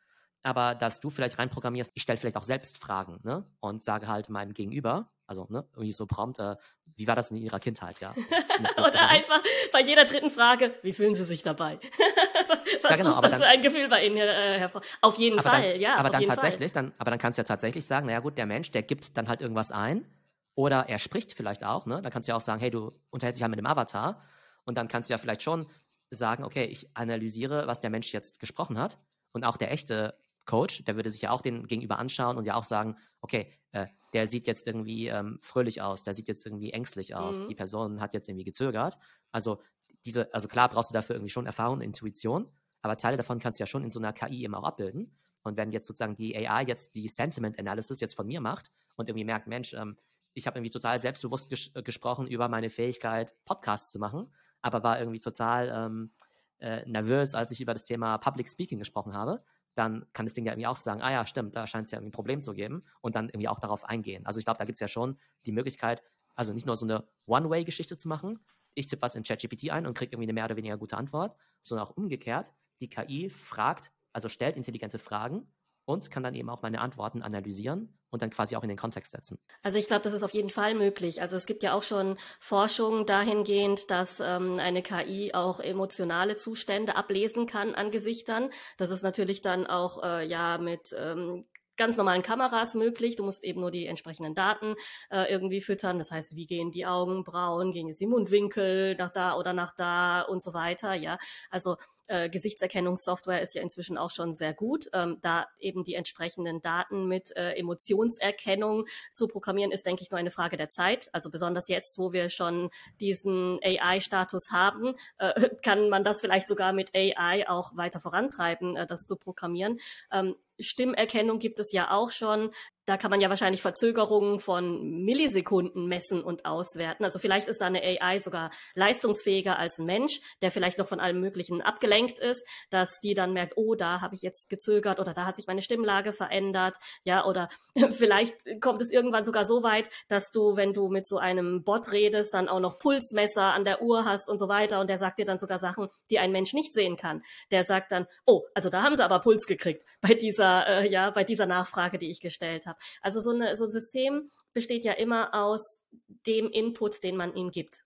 [0.42, 3.44] aber dass du vielleicht reinprogrammierst, ich stelle vielleicht auch selbst Fragen ne?
[3.60, 6.56] und sage halt meinem Gegenüber, also ne, irgendwie so prompt, äh,
[6.96, 8.14] wie war das in ihrer Kindheit, ja.
[8.78, 11.78] Oder einfach bei jeder dritten Frage, wie fühlen sie sich dabei?
[12.82, 14.80] was ja, genau, aber dann, für ein Gefühl bei ihnen äh, hervor?
[15.02, 15.96] Auf jeden Fall, dann, ja.
[15.96, 18.70] Aber dann tatsächlich, dann, aber dann kannst du ja tatsächlich sagen, naja gut, der Mensch,
[18.70, 20.06] der gibt dann halt irgendwas ein
[20.54, 22.00] oder er spricht vielleicht auch, ne?
[22.00, 24.22] Dann kannst du ja auch sagen, hey, du unterhältst dich halt mit dem Avatar
[24.64, 25.66] und dann kannst du ja vielleicht schon
[26.10, 28.98] sagen, okay, ich analysiere, was der Mensch jetzt gesprochen hat.
[29.32, 30.14] Und auch der echte
[30.46, 33.86] Coach, der würde sich ja auch den Gegenüber anschauen und ja auch sagen, okay, äh,
[34.14, 37.48] der sieht jetzt irgendwie ähm, fröhlich aus, der sieht jetzt irgendwie ängstlich aus, mhm.
[37.48, 38.98] die Person hat jetzt irgendwie gezögert.
[39.30, 39.60] Also
[40.04, 43.62] diese, also klar brauchst du dafür irgendwie schon Erfahrung, Intuition, aber Teile davon kannst du
[43.62, 45.14] ja schon in so einer KI eben auch abbilden.
[45.42, 49.08] Und wenn jetzt sozusagen die AI jetzt die Sentiment Analysis jetzt von mir macht und
[49.08, 49.98] irgendwie merkt, Mensch, ähm,
[50.34, 54.98] ich habe irgendwie total selbstbewusst ges gesprochen über meine Fähigkeit, Podcasts zu machen, aber war
[54.98, 56.12] irgendwie total ähm,
[56.58, 59.42] äh, nervös, als ich über das Thema Public Speaking gesprochen habe,
[59.74, 61.98] dann kann das Ding ja irgendwie auch sagen, ah ja, stimmt, da scheint es ja
[61.98, 64.26] irgendwie ein Problem zu geben und dann irgendwie auch darauf eingehen.
[64.26, 66.02] Also ich glaube, da gibt es ja schon die Möglichkeit,
[66.34, 68.40] also nicht nur so eine One-Way-Geschichte zu machen,
[68.74, 71.36] ich tippe was in ChatGPT ein und kriege irgendwie eine mehr oder weniger gute Antwort,
[71.62, 75.52] sondern auch umgekehrt, die KI fragt, also stellt intelligente Fragen
[75.88, 79.12] und kann dann eben auch meine Antworten analysieren und dann quasi auch in den Kontext
[79.12, 79.38] setzen.
[79.62, 81.22] Also ich glaube, das ist auf jeden Fall möglich.
[81.22, 86.96] Also es gibt ja auch schon Forschung dahingehend, dass ähm, eine KI auch emotionale Zustände
[86.96, 88.50] ablesen kann an Gesichtern.
[88.76, 91.46] Das ist natürlich dann auch äh, ja mit ähm,
[91.78, 93.16] ganz normalen Kameras möglich.
[93.16, 94.74] Du musst eben nur die entsprechenden Daten
[95.10, 95.96] äh, irgendwie füttern.
[95.96, 100.20] Das heißt, wie gehen die Augenbrauen, gehen jetzt die Mundwinkel nach da oder nach da
[100.22, 100.92] und so weiter.
[100.94, 101.16] Ja,
[101.50, 101.76] also
[102.08, 104.88] äh, Gesichtserkennungssoftware ist ja inzwischen auch schon sehr gut.
[104.92, 110.18] Ähm, da eben die entsprechenden Daten mit äh, Emotionserkennung zu programmieren, ist, denke ich, nur
[110.18, 111.08] eine Frage der Zeit.
[111.12, 116.72] Also besonders jetzt, wo wir schon diesen AI-Status haben, äh, kann man das vielleicht sogar
[116.72, 119.78] mit AI auch weiter vorantreiben, äh, das zu programmieren.
[120.10, 122.50] Ähm, Stimmerkennung gibt es ja auch schon.
[122.88, 127.04] Da kann man ja wahrscheinlich Verzögerungen von Millisekunden messen und auswerten.
[127.04, 130.98] Also vielleicht ist da eine AI sogar leistungsfähiger als ein Mensch, der vielleicht noch von
[130.98, 135.12] allem Möglichen abgelenkt ist, dass die dann merkt, oh, da habe ich jetzt gezögert oder
[135.12, 136.78] da hat sich meine Stimmlage verändert.
[137.04, 137.50] Ja, oder
[137.90, 141.92] vielleicht kommt es irgendwann sogar so weit, dass du, wenn du mit so einem Bot
[141.92, 144.80] redest, dann auch noch Pulsmesser an der Uhr hast und so weiter.
[144.80, 147.22] Und der sagt dir dann sogar Sachen, die ein Mensch nicht sehen kann.
[147.50, 151.10] Der sagt dann, oh, also da haben sie aber Puls gekriegt bei dieser, äh, ja,
[151.10, 152.77] bei dieser Nachfrage, die ich gestellt habe.
[153.00, 155.80] Also so, eine, so ein System besteht ja immer aus
[156.26, 157.84] dem Input, den man ihm gibt.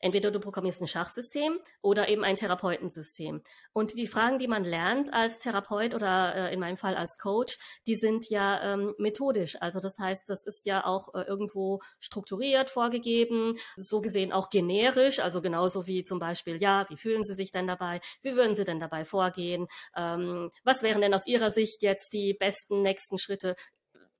[0.00, 3.42] Entweder du programmierst ein Schachsystem oder eben ein Therapeutensystem.
[3.72, 7.58] Und die Fragen, die man lernt als Therapeut oder äh, in meinem Fall als Coach,
[7.86, 9.60] die sind ja ähm, methodisch.
[9.60, 15.18] Also das heißt, das ist ja auch äh, irgendwo strukturiert, vorgegeben, so gesehen auch generisch.
[15.18, 18.00] Also genauso wie zum Beispiel, ja, wie fühlen Sie sich denn dabei?
[18.22, 19.66] Wie würden Sie denn dabei vorgehen?
[19.96, 23.56] Ähm, was wären denn aus Ihrer Sicht jetzt die besten nächsten Schritte?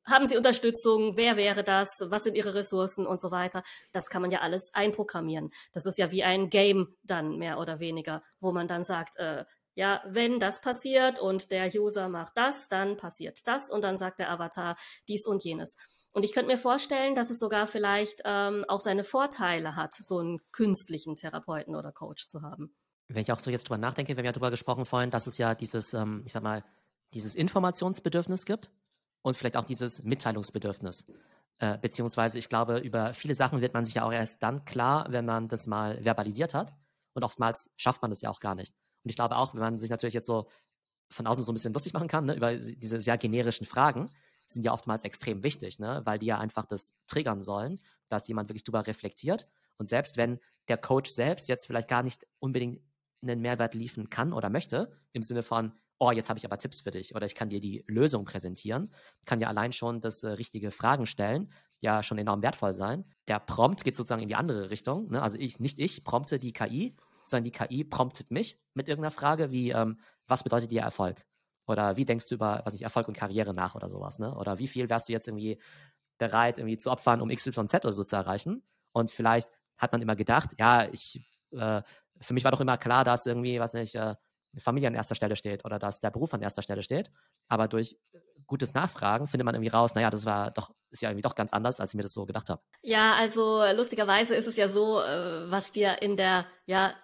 [0.09, 1.17] Haben Sie Unterstützung?
[1.17, 1.99] Wer wäre das?
[2.07, 3.63] Was sind Ihre Ressourcen und so weiter?
[3.93, 5.51] Das kann man ja alles einprogrammieren.
[5.73, 9.45] Das ist ja wie ein Game dann mehr oder weniger, wo man dann sagt, äh,
[9.75, 14.19] ja, wenn das passiert und der User macht das, dann passiert das und dann sagt
[14.19, 15.77] der Avatar dies und jenes.
[16.11, 20.19] Und ich könnte mir vorstellen, dass es sogar vielleicht ähm, auch seine Vorteile hat, so
[20.19, 22.75] einen künstlichen Therapeuten oder Coach zu haben.
[23.07, 25.39] Wenn ich auch so jetzt drüber nachdenke, wir haben ja drüber gesprochen vorhin, dass es
[25.39, 26.65] ja dieses, ähm, ich sag mal,
[27.15, 28.73] dieses Informationsbedürfnis gibt
[29.23, 31.05] und vielleicht auch dieses Mitteilungsbedürfnis.
[31.59, 35.07] Äh, beziehungsweise, ich glaube, über viele Sachen wird man sich ja auch erst dann klar,
[35.11, 36.73] wenn man das mal verbalisiert hat.
[37.15, 38.75] Und oftmals schafft man das ja auch gar nicht.
[39.03, 40.49] Und ich glaube auch, wenn man sich natürlich jetzt so
[41.11, 44.11] von außen so ein bisschen lustig machen kann, ne, über diese sehr generischen Fragen,
[44.47, 48.49] sind ja oftmals extrem wichtig, ne, weil die ja einfach das triggern sollen, dass jemand
[48.49, 49.49] wirklich drüber reflektiert.
[49.79, 52.81] Und selbst wenn der Coach selbst jetzt vielleicht gar nicht unbedingt
[53.23, 56.81] einen Mehrwert liefern kann oder möchte, im Sinne von, oh, jetzt habe ich aber Tipps
[56.81, 58.93] für dich oder ich kann dir die Lösung präsentieren,
[59.27, 63.05] kann ja allein schon das äh, richtige Fragen stellen, ja schon enorm wertvoll sein.
[63.27, 65.11] Der Prompt geht sozusagen in die andere Richtung.
[65.11, 65.23] Ne?
[65.23, 69.51] Also ich, nicht ich prompte die KI, sondern die KI promptet mich mit irgendeiner Frage
[69.51, 71.25] wie, ähm, was bedeutet dir Erfolg?
[71.67, 74.35] Oder wie denkst du über, was ich, Erfolg und Karriere nach oder sowas, ne?
[74.35, 75.61] Oder wie viel wärst du jetzt irgendwie
[76.17, 78.63] bereit, irgendwie zu opfern, um XYZ oder so zu erreichen?
[78.93, 81.21] Und vielleicht hat man immer gedacht, ja, ich,
[81.53, 81.83] äh,
[82.21, 84.15] für mich war doch immer klar, dass irgendwie, was nicht, äh,
[84.59, 87.11] Familie an erster Stelle steht oder dass der Beruf an erster Stelle steht.
[87.49, 87.97] Aber durch
[88.47, 91.53] gutes Nachfragen findet man irgendwie raus, naja, das war doch, ist ja irgendwie doch ganz
[91.53, 92.63] anders, als ich mir das so gedacht habe.
[92.83, 96.95] Ja, also lustigerweise ist es ja so, äh, was dir in der ja,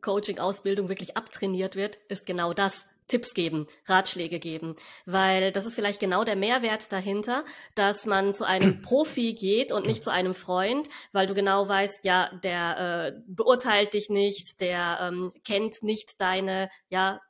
[0.00, 2.86] Coaching-Ausbildung wirklich abtrainiert wird, ist genau das.
[3.08, 8.44] Tipps geben, Ratschläge geben, weil das ist vielleicht genau der Mehrwert dahinter, dass man zu
[8.44, 13.20] einem Profi geht und nicht zu einem Freund, weil du genau weißt, ja, der äh,
[13.26, 17.20] beurteilt dich nicht, der ähm, kennt nicht deine ja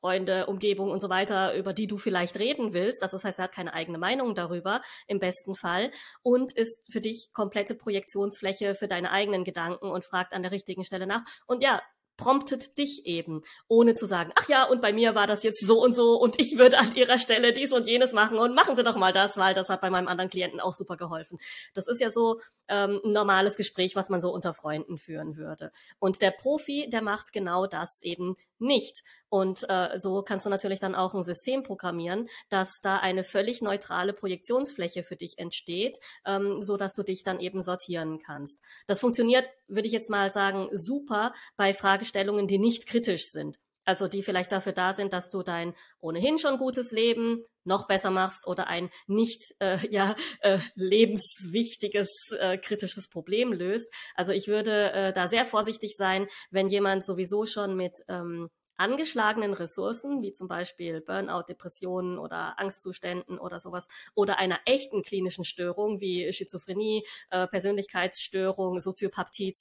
[0.00, 3.02] Freunde, Umgebung und so weiter, über die du vielleicht reden willst.
[3.02, 5.90] Also das heißt, er hat keine eigene Meinung darüber, im besten Fall,
[6.22, 10.84] und ist für dich komplette Projektionsfläche für deine eigenen Gedanken und fragt an der richtigen
[10.84, 11.22] Stelle nach.
[11.46, 11.82] Und ja,
[12.20, 15.82] promptet dich eben, ohne zu sagen, ach ja, und bei mir war das jetzt so
[15.82, 18.84] und so und ich würde an ihrer Stelle dies und jenes machen und machen Sie
[18.84, 21.38] doch mal das, weil das hat bei meinem anderen Klienten auch super geholfen.
[21.72, 25.72] Das ist ja so ähm, ein normales Gespräch, was man so unter Freunden führen würde.
[25.98, 29.02] Und der Profi, der macht genau das eben nicht.
[29.28, 33.62] Und äh, so kannst du natürlich dann auch ein System programmieren, dass da eine völlig
[33.62, 38.60] neutrale Projektionsfläche für dich entsteht, ähm, so dass du dich dann eben sortieren kannst.
[38.86, 43.58] Das funktioniert, würde ich jetzt mal sagen, super bei Fragestellungen, die nicht kritisch sind.
[43.90, 48.12] Also die vielleicht dafür da sind, dass du dein ohnehin schon gutes Leben noch besser
[48.12, 53.92] machst oder ein nicht äh, ja äh, lebenswichtiges äh, kritisches Problem löst.
[54.14, 59.54] Also ich würde äh, da sehr vorsichtig sein, wenn jemand sowieso schon mit ähm, angeschlagenen
[59.54, 66.00] Ressourcen, wie zum Beispiel Burnout, Depressionen oder Angstzuständen oder sowas, oder einer echten klinischen Störung
[66.00, 69.52] wie Schizophrenie, äh, Persönlichkeitsstörung, Soziopathie,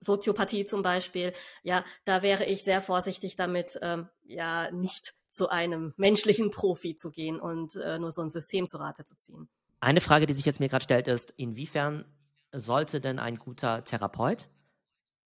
[0.00, 1.32] Soziopathie zum Beispiel,
[1.62, 7.10] ja, da wäre ich sehr vorsichtig damit, ähm, ja, nicht zu einem menschlichen Profi zu
[7.10, 9.48] gehen und äh, nur so ein System zu Rate zu ziehen.
[9.80, 12.04] Eine Frage, die sich jetzt mir gerade stellt, ist, inwiefern
[12.52, 14.48] sollte denn ein guter Therapeut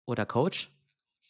[0.05, 0.71] oder Coach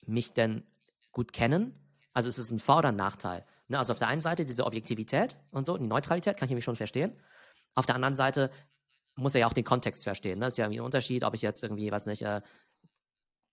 [0.05, 0.63] mich denn
[1.11, 1.75] gut kennen.
[2.13, 3.45] Also ist es ein Vor- oder ein Nachteil.
[3.67, 3.77] Ne?
[3.77, 6.75] Also auf der einen Seite diese Objektivität und so, die Neutralität kann ich nämlich schon
[6.75, 7.19] verstehen.
[7.75, 8.51] Auf der anderen Seite
[9.15, 10.39] muss er ja auch den Kontext verstehen.
[10.39, 10.45] Ne?
[10.45, 12.41] Das ist ja irgendwie ein Unterschied, ob ich jetzt irgendwie, weiß nicht, äh,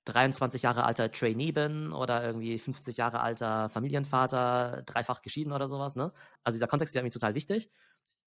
[0.08, 5.96] 23 Jahre alter Trainee bin oder irgendwie 50 Jahre alter Familienvater, dreifach geschieden oder sowas.
[5.96, 6.12] Ne?
[6.44, 7.70] Also dieser Kontext ist ja irgendwie total wichtig.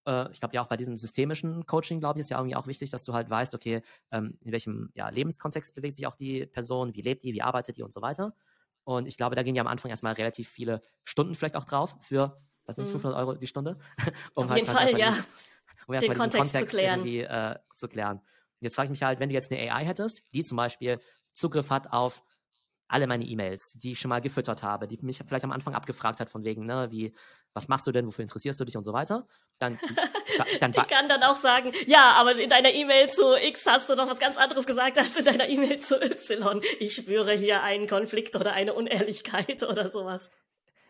[0.06, 2.68] Äh, ich glaube ja auch bei diesem systemischen Coaching, glaube ich, ist ja irgendwie auch
[2.68, 6.46] wichtig, dass du halt weißt, okay, ähm, in welchem ja, Lebenskontext bewegt sich auch die
[6.46, 8.34] Person, wie lebt die, wie arbeitet die und so weiter.
[8.84, 11.96] Und ich glaube, da gehen ja am Anfang erstmal relativ viele Stunden vielleicht auch drauf
[12.02, 13.28] für, was nicht, 500 mhm.
[13.28, 13.78] Euro die Stunde.
[14.36, 15.16] um Auf halt, jeden Fall, ja.
[15.86, 17.00] um erstmal diesen Kontext, Kontext zu klären.
[17.06, 18.18] irgendwie äh, zu klären.
[18.18, 21.00] Und jetzt frage ich mich halt, wenn du jetzt eine AI hättest, die zum Beispiel
[21.34, 22.24] Zugriff hat auf
[22.92, 26.20] alle meine E-Mails, die ich schon mal gefüttert habe, die mich vielleicht am Anfang abgefragt
[26.20, 27.14] hat von wegen, ne, wie,
[27.54, 29.28] was machst du denn, wofür interessierst du dich und so weiter,
[29.60, 29.80] dann,
[30.60, 33.96] dann die kann dann auch sagen, ja, aber in deiner E-Mail zu X hast du
[33.96, 36.62] doch was ganz anderes gesagt als in deiner E-Mail zu Y.
[36.80, 40.30] Ich spüre hier einen Konflikt oder eine Unehrlichkeit oder sowas.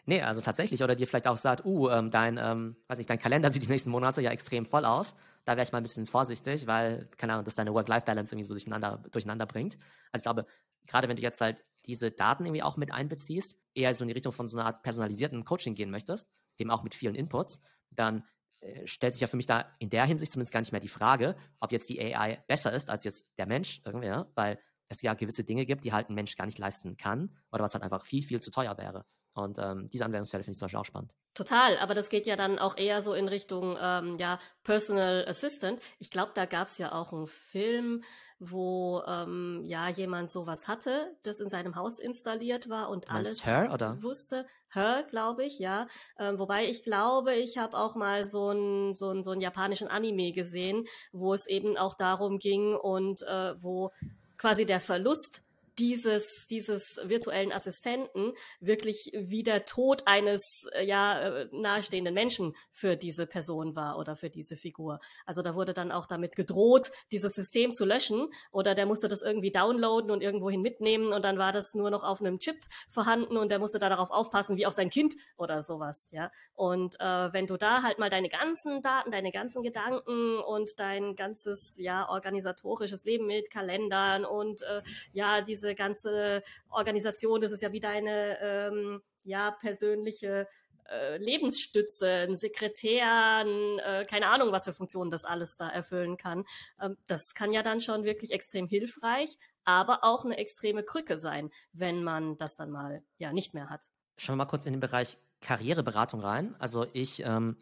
[0.05, 0.83] Nee, also tatsächlich.
[0.83, 3.69] Oder dir vielleicht auch sagt, uh, ähm, dein, ähm, weiß nicht, dein Kalender sieht die
[3.69, 5.15] nächsten Monate ja extrem voll aus.
[5.45, 8.53] Da wäre ich mal ein bisschen vorsichtig, weil, keine Ahnung, das deine Work-Life-Balance irgendwie so
[8.53, 9.75] durcheinander, durcheinander bringt.
[10.11, 10.45] Also ich glaube,
[10.85, 14.13] gerade wenn du jetzt halt diese Daten irgendwie auch mit einbeziehst, eher so in die
[14.13, 18.23] Richtung von so einer Art personalisierten Coaching gehen möchtest, eben auch mit vielen Inputs, dann
[18.59, 20.87] äh, stellt sich ja für mich da in der Hinsicht zumindest gar nicht mehr die
[20.87, 25.13] Frage, ob jetzt die AI besser ist als jetzt der Mensch irgendwie, weil es ja
[25.15, 28.05] gewisse Dinge gibt, die halt ein Mensch gar nicht leisten kann oder was halt einfach
[28.05, 29.05] viel, viel zu teuer wäre.
[29.33, 31.13] Und ähm, diese Anwendungsfälle finde ich zum Beispiel auch spannend.
[31.33, 35.81] Total, aber das geht ja dann auch eher so in Richtung ähm, ja, Personal Assistant.
[35.99, 38.03] Ich glaube, da gab es ja auch einen Film,
[38.39, 43.71] wo ähm, ja jemand sowas hatte, das in seinem Haus installiert war und alles Her,
[43.73, 44.01] oder?
[44.03, 44.45] wusste.
[44.73, 45.87] Her, glaube ich, ja.
[46.17, 50.85] Ähm, wobei ich glaube, ich habe auch mal so einen so so japanischen Anime gesehen,
[51.13, 53.91] wo es eben auch darum ging und äh, wo
[54.37, 55.43] quasi der Verlust
[55.81, 62.95] dieses, dieses virtuellen Assistenten wirklich wie der Tod eines äh, ja äh, nahestehenden Menschen für
[62.95, 64.99] diese Person war oder für diese Figur.
[65.25, 69.23] Also da wurde dann auch damit gedroht, dieses System zu löschen oder der musste das
[69.23, 72.57] irgendwie downloaden und irgendwohin mitnehmen und dann war das nur noch auf einem Chip
[72.91, 76.31] vorhanden und der musste da darauf aufpassen, wie auf sein Kind oder sowas, ja.
[76.53, 81.15] Und äh, wenn du da halt mal deine ganzen Daten, deine ganzen Gedanken und dein
[81.15, 87.71] ganzes ja organisatorisches Leben mit Kalendern und äh, ja diese ganze Organisation, das ist ja
[87.71, 90.47] wie deine ähm, ja persönliche
[90.91, 93.07] äh, Lebensstütze, ein Sekretär,
[93.45, 96.43] ein, äh, keine Ahnung, was für Funktionen das alles da erfüllen kann.
[96.81, 101.49] Ähm, das kann ja dann schon wirklich extrem hilfreich, aber auch eine extreme Krücke sein,
[101.71, 103.85] wenn man das dann mal ja nicht mehr hat.
[104.17, 106.55] Schauen wir mal kurz in den Bereich Karriereberatung rein.
[106.59, 107.57] Also ich ähm,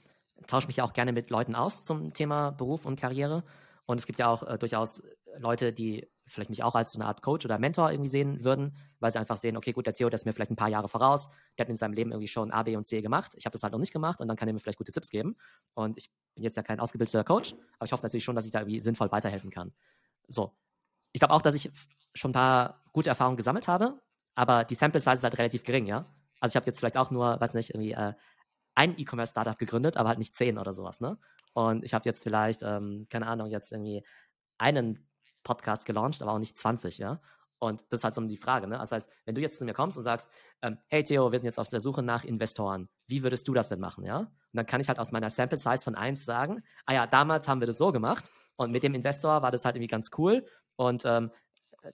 [0.48, 3.44] tausche mich ja auch gerne mit Leuten aus zum Thema Beruf und Karriere.
[3.86, 5.04] Und es gibt ja auch äh, durchaus
[5.38, 8.76] Leute, die vielleicht mich auch als so eine Art Coach oder Mentor irgendwie sehen würden,
[9.00, 10.88] weil sie einfach sehen, okay, gut, der Theo, der ist mir vielleicht ein paar Jahre
[10.88, 13.34] voraus, der hat in seinem Leben irgendwie schon A, B und C gemacht.
[13.36, 15.10] Ich habe das halt noch nicht gemacht und dann kann er mir vielleicht gute Tipps
[15.10, 15.36] geben.
[15.74, 18.52] Und ich bin jetzt ja kein ausgebildeter Coach, aber ich hoffe natürlich schon, dass ich
[18.52, 19.74] da irgendwie sinnvoll weiterhelfen kann.
[20.28, 20.56] So.
[21.12, 21.72] Ich glaube auch, dass ich
[22.14, 24.00] schon ein paar gute Erfahrungen gesammelt habe,
[24.36, 26.06] aber die Sample Size ist halt relativ gering, ja.
[26.40, 28.14] Also ich habe jetzt vielleicht auch nur, weiß nicht, irgendwie äh,
[28.76, 31.18] ein E-Commerce-Startup gegründet, aber halt nicht zehn oder sowas, ne?
[31.54, 34.04] Und ich habe jetzt vielleicht, ähm, keine Ahnung, jetzt irgendwie
[34.58, 35.09] einen
[35.50, 37.20] Podcast gelauncht, aber auch nicht 20, ja.
[37.62, 38.78] Und das ist halt so die Frage, ne?
[38.78, 40.30] Das heißt, wenn du jetzt zu mir kommst und sagst,
[40.62, 43.68] ähm, hey Theo, wir sind jetzt auf der Suche nach Investoren, wie würdest du das
[43.68, 44.20] denn machen, ja?
[44.20, 47.48] Und dann kann ich halt aus meiner Sample Size von 1 sagen, ah ja, damals
[47.48, 50.46] haben wir das so gemacht und mit dem Investor war das halt irgendwie ganz cool
[50.78, 51.32] und ähm,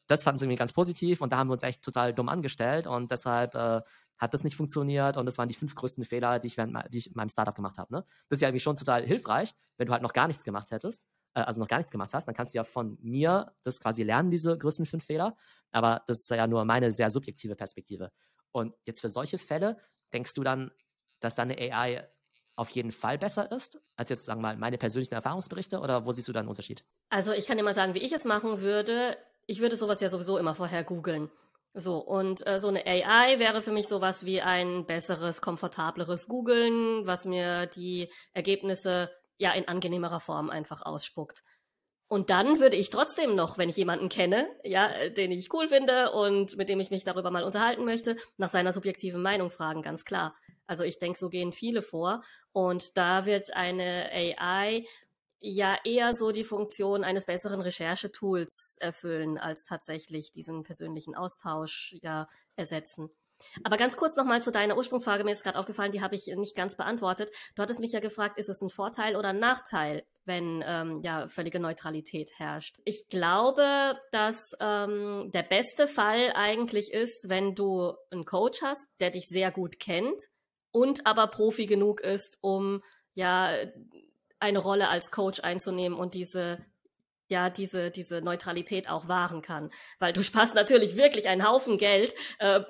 [0.08, 2.86] das fanden sie irgendwie ganz positiv und da haben wir uns echt total dumm angestellt
[2.86, 3.82] und deshalb äh,
[4.18, 6.98] hat das nicht funktioniert und das waren die fünf größten Fehler, die ich, während, die
[6.98, 7.94] ich in meinem Startup gemacht habe.
[7.94, 8.06] Ne?
[8.30, 11.06] Das ist ja irgendwie schon total hilfreich, wenn du halt noch gar nichts gemacht hättest,
[11.34, 14.04] äh, also noch gar nichts gemacht hast, dann kannst du ja von mir das quasi
[14.04, 15.36] lernen, diese größten fünf Fehler.
[15.72, 18.12] Aber das ist ja nur meine sehr subjektive Perspektive.
[18.52, 19.78] Und jetzt für solche Fälle
[20.14, 20.72] denkst du dann,
[21.20, 22.08] dass deine AI
[22.56, 25.80] auf jeden Fall besser ist, als jetzt, sagen wir mal, meine persönlichen Erfahrungsberichte?
[25.80, 26.86] Oder wo siehst du da einen Unterschied?
[27.10, 29.18] Also ich kann dir mal sagen, wie ich es machen würde.
[29.46, 31.30] Ich würde sowas ja sowieso immer vorher googeln.
[31.78, 37.06] So, und äh, so eine AI wäre für mich sowas wie ein besseres, komfortableres Googlen,
[37.06, 41.44] was mir die Ergebnisse ja in angenehmerer Form einfach ausspuckt.
[42.08, 46.12] Und dann würde ich trotzdem noch, wenn ich jemanden kenne, ja, den ich cool finde
[46.12, 50.06] und mit dem ich mich darüber mal unterhalten möchte, nach seiner subjektiven Meinung fragen, ganz
[50.06, 50.34] klar.
[50.68, 52.24] Also ich denke, so gehen viele vor.
[52.54, 54.86] Und da wird eine AI
[55.46, 62.28] ja eher so die Funktion eines besseren Recherchetools erfüllen, als tatsächlich diesen persönlichen Austausch ja
[62.56, 63.10] ersetzen.
[63.64, 66.56] Aber ganz kurz nochmal zu deiner Ursprungsfrage, mir ist gerade aufgefallen, die habe ich nicht
[66.56, 67.30] ganz beantwortet.
[67.54, 71.28] Du hattest mich ja gefragt, ist es ein Vorteil oder ein Nachteil, wenn ähm, ja
[71.28, 72.78] völlige Neutralität herrscht?
[72.86, 79.12] Ich glaube, dass ähm, der beste Fall eigentlich ist, wenn du einen Coach hast, der
[79.12, 80.24] dich sehr gut kennt
[80.72, 82.82] und aber Profi genug ist, um
[83.14, 83.54] ja
[84.46, 86.60] eine Rolle als Coach einzunehmen und diese
[87.28, 92.14] ja diese diese Neutralität auch wahren kann, weil du sparst natürlich wirklich einen Haufen Geld
[92.40, 92.62] äh,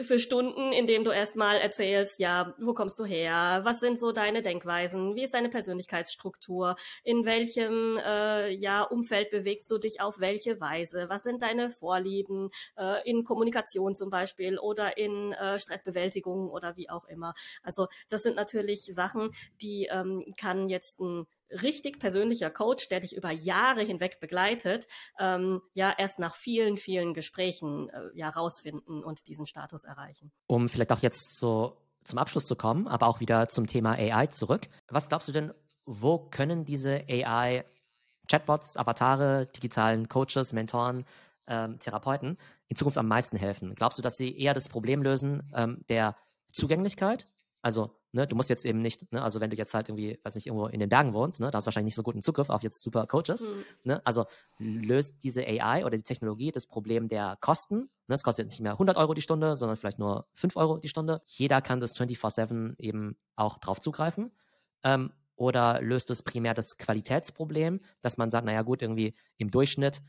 [0.00, 4.12] für Stunden, in dem du erstmal erzählst, ja, wo kommst du her, was sind so
[4.12, 10.20] deine Denkweisen, wie ist deine Persönlichkeitsstruktur, in welchem äh, ja, Umfeld bewegst du dich auf
[10.20, 16.50] welche Weise, was sind deine Vorlieben äh, in Kommunikation zum Beispiel oder in äh, Stressbewältigung
[16.50, 17.32] oder wie auch immer.
[17.62, 19.30] Also das sind natürlich Sachen,
[19.62, 24.86] die ähm, kann jetzt ein richtig persönlicher Coach, der dich über Jahre hinweg begleitet,
[25.18, 30.32] ähm, ja erst nach vielen, vielen Gesprächen äh, ja rausfinden und diesen Status erreichen.
[30.46, 34.26] Um vielleicht auch jetzt so zum Abschluss zu kommen, aber auch wieder zum Thema AI
[34.28, 34.68] zurück.
[34.88, 35.52] Was glaubst du denn,
[35.84, 37.64] wo können diese AI
[38.28, 41.04] Chatbots, Avatare, digitalen Coaches, Mentoren,
[41.46, 43.74] ähm, Therapeuten in Zukunft am meisten helfen?
[43.74, 46.16] Glaubst du, dass sie eher das Problem lösen ähm, der
[46.52, 47.28] Zugänglichkeit?
[47.66, 50.36] Also Ne, du musst jetzt eben nicht, ne, also wenn du jetzt halt irgendwie, weiß
[50.36, 52.48] nicht, irgendwo in den Bergen wohnst, ne, da hast du wahrscheinlich nicht so guten Zugriff
[52.48, 53.42] auf jetzt super Coaches.
[53.42, 53.64] Mhm.
[53.84, 54.24] Ne, also
[54.58, 57.90] löst diese AI oder die Technologie das Problem der Kosten.
[58.06, 60.78] Ne, es kostet jetzt nicht mehr 100 Euro die Stunde, sondern vielleicht nur 5 Euro
[60.78, 61.20] die Stunde.
[61.26, 64.32] Jeder kann das 24-7 eben auch drauf zugreifen.
[64.82, 70.00] Ähm, oder löst es primär das Qualitätsproblem, dass man sagt, naja gut, irgendwie im Durchschnitt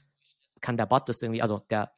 [0.62, 1.92] kann der Bot das irgendwie, also der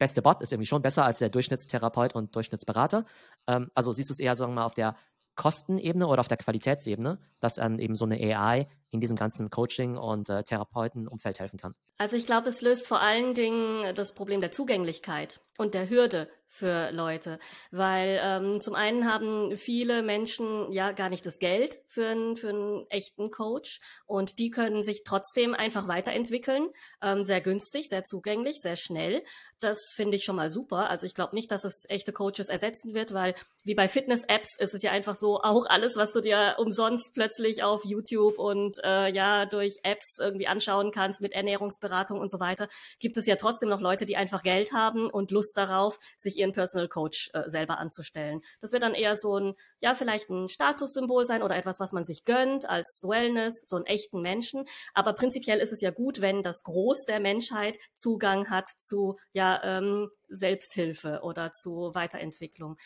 [0.00, 3.04] beste Bot ist irgendwie schon besser als der Durchschnittstherapeut und Durchschnittsberater.
[3.46, 4.96] Ähm, also siehst du es eher, sagen wir mal, auf der
[5.36, 9.96] Kostenebene oder auf der Qualitätsebene, dass dann eben so eine AI in diesem ganzen Coaching-
[9.96, 11.74] und äh, Therapeutenumfeld helfen kann?
[11.98, 16.28] Also ich glaube, es löst vor allen Dingen das Problem der Zugänglichkeit und der Hürde
[16.52, 17.38] für Leute,
[17.70, 22.48] weil ähm, zum einen haben viele Menschen ja gar nicht das Geld für einen, für
[22.48, 26.68] einen echten Coach und die können sich trotzdem einfach weiterentwickeln,
[27.02, 29.22] ähm, sehr günstig, sehr zugänglich, sehr schnell.
[29.60, 30.90] Das finde ich schon mal super.
[30.90, 34.74] Also ich glaube nicht, dass es echte Coaches ersetzen wird, weil wie bei Fitness-Apps ist
[34.74, 39.12] es ja einfach so, auch alles, was du dir umsonst plötzlich auf YouTube und äh,
[39.12, 42.68] ja durch Apps irgendwie anschauen kannst mit Ernährungsberatung und so weiter,
[42.98, 46.52] gibt es ja trotzdem noch Leute, die einfach Geld haben und Lust darauf, sich ihren
[46.52, 48.40] Personal Coach äh, selber anzustellen.
[48.60, 52.04] Das wird dann eher so ein, ja, vielleicht ein Statussymbol sein oder etwas, was man
[52.04, 54.64] sich gönnt als Wellness, so einen echten Menschen.
[54.94, 59.60] Aber prinzipiell ist es ja gut, wenn das Groß der Menschheit Zugang hat zu, ja,
[59.62, 62.76] ähm, Selbsthilfe oder zu Weiterentwicklung.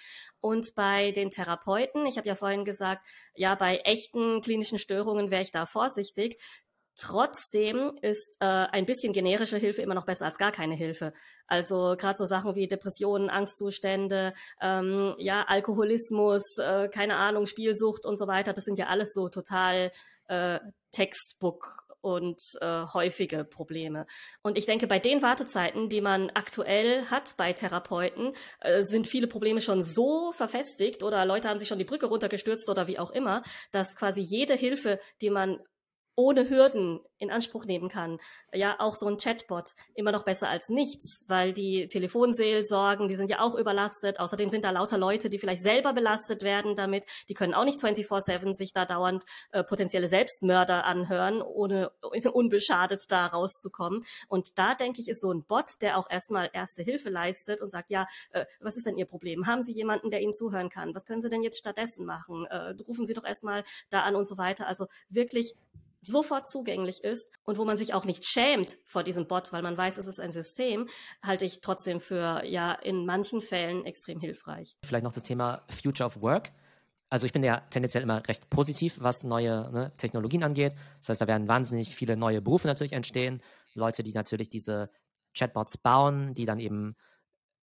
[0.40, 5.42] Und bei den Therapeuten, ich habe ja vorhin gesagt, ja, bei echten klinischen Störungen wäre
[5.42, 6.40] ich da vorsichtig.
[6.97, 11.12] Trotzdem ist äh, ein bisschen generische Hilfe immer noch besser als gar keine Hilfe.
[11.49, 18.16] Also gerade so Sachen wie Depressionen, Angstzustände, ähm, ja Alkoholismus, äh, keine Ahnung, Spielsucht und
[18.16, 18.53] so weiter.
[18.53, 19.90] Das sind ja alles so total
[20.28, 20.61] äh,
[20.92, 24.07] Textbook und äh, häufige Probleme.
[24.42, 29.26] Und ich denke, bei den Wartezeiten, die man aktuell hat bei Therapeuten, äh, sind viele
[29.26, 33.11] Probleme schon so verfestigt oder Leute haben sich schon die Brücke runtergestürzt oder wie auch
[33.11, 33.42] immer,
[33.72, 35.59] dass quasi jede Hilfe, die man
[36.17, 38.19] ohne Hürden in Anspruch nehmen kann.
[38.53, 43.31] Ja, auch so ein Chatbot immer noch besser als nichts, weil die Telefonseelsorgen, die sind
[43.31, 44.21] ja auch überlastet.
[44.21, 47.05] Außerdem sind da lauter Leute, die vielleicht selber belastet werden damit.
[47.29, 51.91] Die können auch nicht 24-7 sich da dauernd äh, potenzielle Selbstmörder anhören, ohne
[52.33, 54.05] unbeschadet da rauszukommen.
[54.29, 57.71] Und da denke ich, ist so ein Bot, der auch erstmal erste Hilfe leistet und
[57.71, 59.47] sagt, ja, äh, was ist denn Ihr Problem?
[59.47, 60.95] Haben Sie jemanden, der Ihnen zuhören kann?
[60.95, 62.47] Was können Sie denn jetzt stattdessen machen?
[62.47, 64.67] Äh, rufen Sie doch erstmal da an und so weiter.
[64.67, 65.55] Also wirklich
[66.07, 69.76] sofort zugänglich ist und wo man sich auch nicht schämt vor diesem Bot, weil man
[69.76, 70.88] weiß, es ist ein System,
[71.22, 74.76] halte ich trotzdem für ja in manchen Fällen extrem hilfreich.
[74.84, 76.52] Vielleicht noch das Thema Future of Work.
[77.11, 80.74] Also ich bin ja tendenziell immer recht positiv, was neue ne, Technologien angeht.
[81.00, 83.40] Das heißt, da werden wahnsinnig viele neue Berufe natürlich entstehen.
[83.74, 84.90] Leute, die natürlich diese
[85.36, 86.96] Chatbots bauen, die dann eben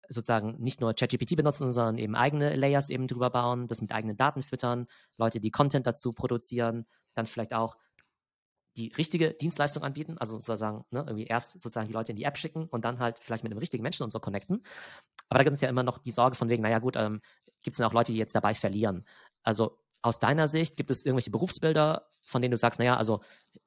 [0.09, 4.17] sozusagen nicht nur ChatGPT benutzen, sondern eben eigene Layers eben drüber bauen, das mit eigenen
[4.17, 7.75] Daten füttern, Leute, die Content dazu produzieren, dann vielleicht auch
[8.77, 12.37] die richtige Dienstleistung anbieten, also sozusagen ne, irgendwie erst sozusagen die Leute in die App
[12.37, 14.63] schicken und dann halt vielleicht mit einem richtigen Menschen und so connecten.
[15.29, 17.21] Aber da gibt es ja immer noch die Sorge von wegen, naja gut, ähm,
[17.63, 19.05] gibt es dann auch Leute, die jetzt dabei verlieren.
[19.43, 23.21] Also aus deiner Sicht gibt es irgendwelche Berufsbilder, von denen du sagst, naja, also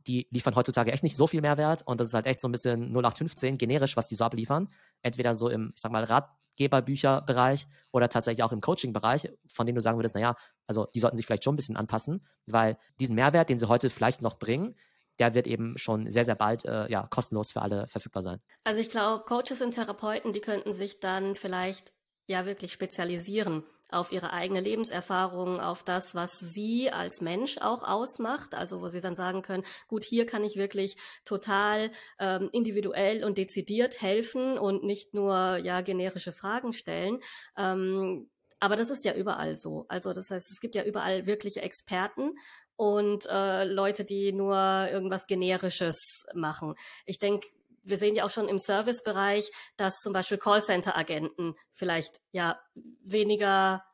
[0.06, 2.52] die liefern heutzutage echt nicht so viel Mehrwert und das ist halt echt so ein
[2.52, 4.68] bisschen 0815 generisch, was die so abliefern.
[5.02, 9.82] Entweder so im, ich sag mal, Ratgeberbücherbereich oder tatsächlich auch im Coaching-Bereich, von denen du
[9.82, 10.36] sagen würdest, naja,
[10.66, 13.90] also die sollten sich vielleicht schon ein bisschen anpassen, weil diesen Mehrwert, den sie heute
[13.90, 14.76] vielleicht noch bringen,
[15.20, 18.40] der wird eben schon sehr, sehr bald äh, ja, kostenlos für alle verfügbar sein.
[18.64, 21.92] Also ich glaube, Coaches und Therapeuten, die könnten sich dann vielleicht
[22.26, 28.54] ja wirklich spezialisieren auf ihre eigene Lebenserfahrung, auf das, was sie als Mensch auch ausmacht.
[28.54, 33.36] Also wo sie dann sagen können, gut, hier kann ich wirklich total ähm, individuell und
[33.36, 37.18] dezidiert helfen und nicht nur ja generische Fragen stellen.
[37.56, 39.86] Ähm, aber das ist ja überall so.
[39.88, 42.32] Also das heißt, es gibt ja überall wirkliche Experten
[42.80, 46.76] und äh, Leute, die nur irgendwas Generisches machen.
[47.04, 47.46] Ich denke,
[47.82, 52.58] wir sehen ja auch schon im Servicebereich, dass zum Beispiel Callcenter-Agenten vielleicht ja
[53.04, 53.84] weniger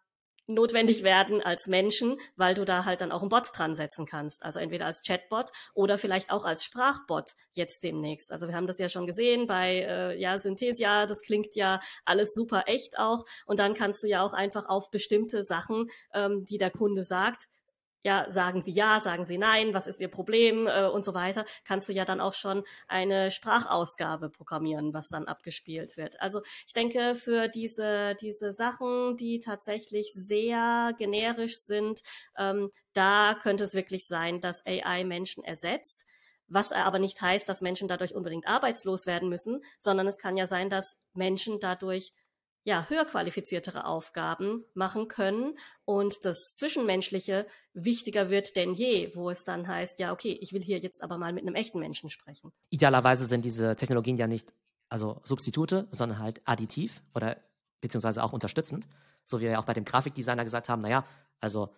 [0.46, 4.44] notwendig werden als Menschen, weil du da halt dann auch einen Bot dran setzen kannst.
[4.44, 8.30] Also entweder als Chatbot oder vielleicht auch als Sprachbot jetzt demnächst.
[8.30, 12.34] Also wir haben das ja schon gesehen bei äh, ja Synthesia, das klingt ja alles
[12.34, 13.24] super echt auch.
[13.46, 17.48] Und dann kannst du ja auch einfach auf bestimmte Sachen, ähm, die der Kunde sagt,
[18.06, 21.44] ja, sagen Sie ja, sagen Sie nein, was ist Ihr Problem äh, und so weiter,
[21.64, 26.20] kannst du ja dann auch schon eine Sprachausgabe programmieren, was dann abgespielt wird.
[26.20, 32.02] Also ich denke, für diese, diese Sachen, die tatsächlich sehr generisch sind,
[32.38, 36.06] ähm, da könnte es wirklich sein, dass AI Menschen ersetzt.
[36.46, 40.46] Was aber nicht heißt, dass Menschen dadurch unbedingt arbeitslos werden müssen, sondern es kann ja
[40.46, 42.12] sein, dass Menschen dadurch
[42.66, 49.44] ja, höher qualifiziertere Aufgaben machen können und das Zwischenmenschliche wichtiger wird denn je, wo es
[49.44, 52.52] dann heißt, ja, okay, ich will hier jetzt aber mal mit einem echten Menschen sprechen.
[52.70, 54.52] Idealerweise sind diese Technologien ja nicht
[54.88, 57.36] also Substitute, sondern halt additiv oder
[57.80, 58.88] beziehungsweise auch unterstützend.
[59.24, 61.04] So wie wir ja auch bei dem Grafikdesigner gesagt haben, naja,
[61.38, 61.72] also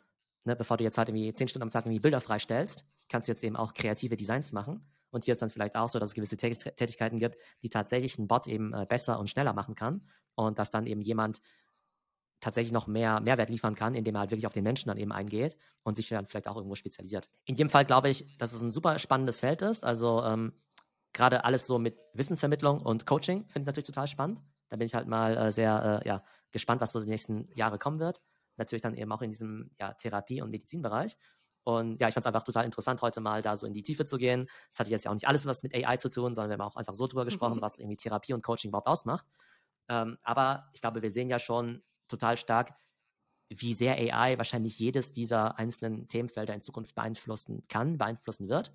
[0.45, 3.33] ne, bevor du jetzt halt irgendwie zehn Stunden am Tag irgendwie Bilder freistellst, kannst du
[3.33, 4.81] jetzt eben auch kreative Designs machen.
[5.11, 8.27] Und hier ist dann vielleicht auch so, dass es gewisse Tätigkeiten gibt, die tatsächlich ein
[8.27, 10.03] Bot eben äh, besser und schneller machen kann
[10.39, 11.41] und dass dann eben jemand
[12.41, 15.13] tatsächlich noch mehr Mehrwert liefern kann, indem er halt wirklich auf den Menschen dann eben
[15.13, 17.29] eingeht und sich dann vielleicht auch irgendwo spezialisiert.
[17.45, 19.85] In jedem Fall glaube ich, dass es ein super spannendes Feld ist.
[19.85, 20.53] Also ähm,
[21.13, 24.41] gerade alles so mit Wissensvermittlung und Coaching finde ich natürlich total spannend.
[24.69, 26.23] Da bin ich halt mal äh, sehr äh, ja,
[26.53, 28.23] gespannt, was so die nächsten Jahre kommen wird.
[28.57, 31.17] Natürlich dann eben auch in diesem ja, Therapie- und Medizinbereich.
[31.65, 34.05] Und ja, ich fand es einfach total interessant, heute mal da so in die Tiefe
[34.05, 34.49] zu gehen.
[34.71, 36.71] Es hatte jetzt ja auch nicht alles was mit AI zu tun, sondern wir haben
[36.71, 37.63] auch einfach so drüber gesprochen, mhm.
[37.63, 39.27] was irgendwie Therapie und Coaching überhaupt ausmacht.
[39.89, 42.75] Ähm, aber ich glaube, wir sehen ja schon total stark,
[43.51, 48.73] wie sehr AI wahrscheinlich jedes dieser einzelnen Themenfelder in Zukunft beeinflussen kann, beeinflussen wird.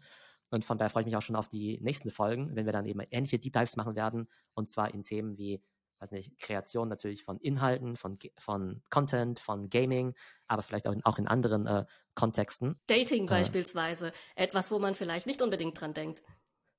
[0.49, 2.86] Und von daher freue ich mich auch schon auf die nächsten Folgen, wenn wir dann
[2.86, 4.30] eben ähnliche Deep Dives machen werden.
[4.53, 5.61] Und zwar in Themen wie,
[5.99, 10.16] weiß nicht, Kreation natürlich von Inhalten, von, von Content, von Gaming,
[10.47, 12.80] aber vielleicht auch in, auch in anderen äh, Kontexten.
[12.88, 14.11] Dating äh, beispielsweise.
[14.36, 16.22] Etwas, wo man vielleicht nicht unbedingt dran denkt.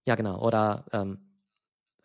[0.07, 0.41] Ja, genau.
[0.41, 1.34] Oder ähm,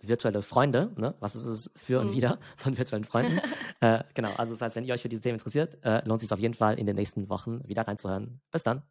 [0.02, 1.16] virtuelle Freunde, ne?
[1.20, 2.14] was ist es für und mhm.
[2.14, 3.40] wieder von virtuellen Freunden.
[3.82, 6.28] äh, genau, also das heißt, wenn ihr euch für diese Themen interessiert, äh, lohnt es
[6.28, 8.42] sich auf jeden Fall in den nächsten Wochen wieder reinzuhören.
[8.52, 8.84] Bis dann.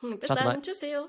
[0.00, 0.62] Hm, bis Ciao dann.
[0.62, 1.08] Tschüss, Theo.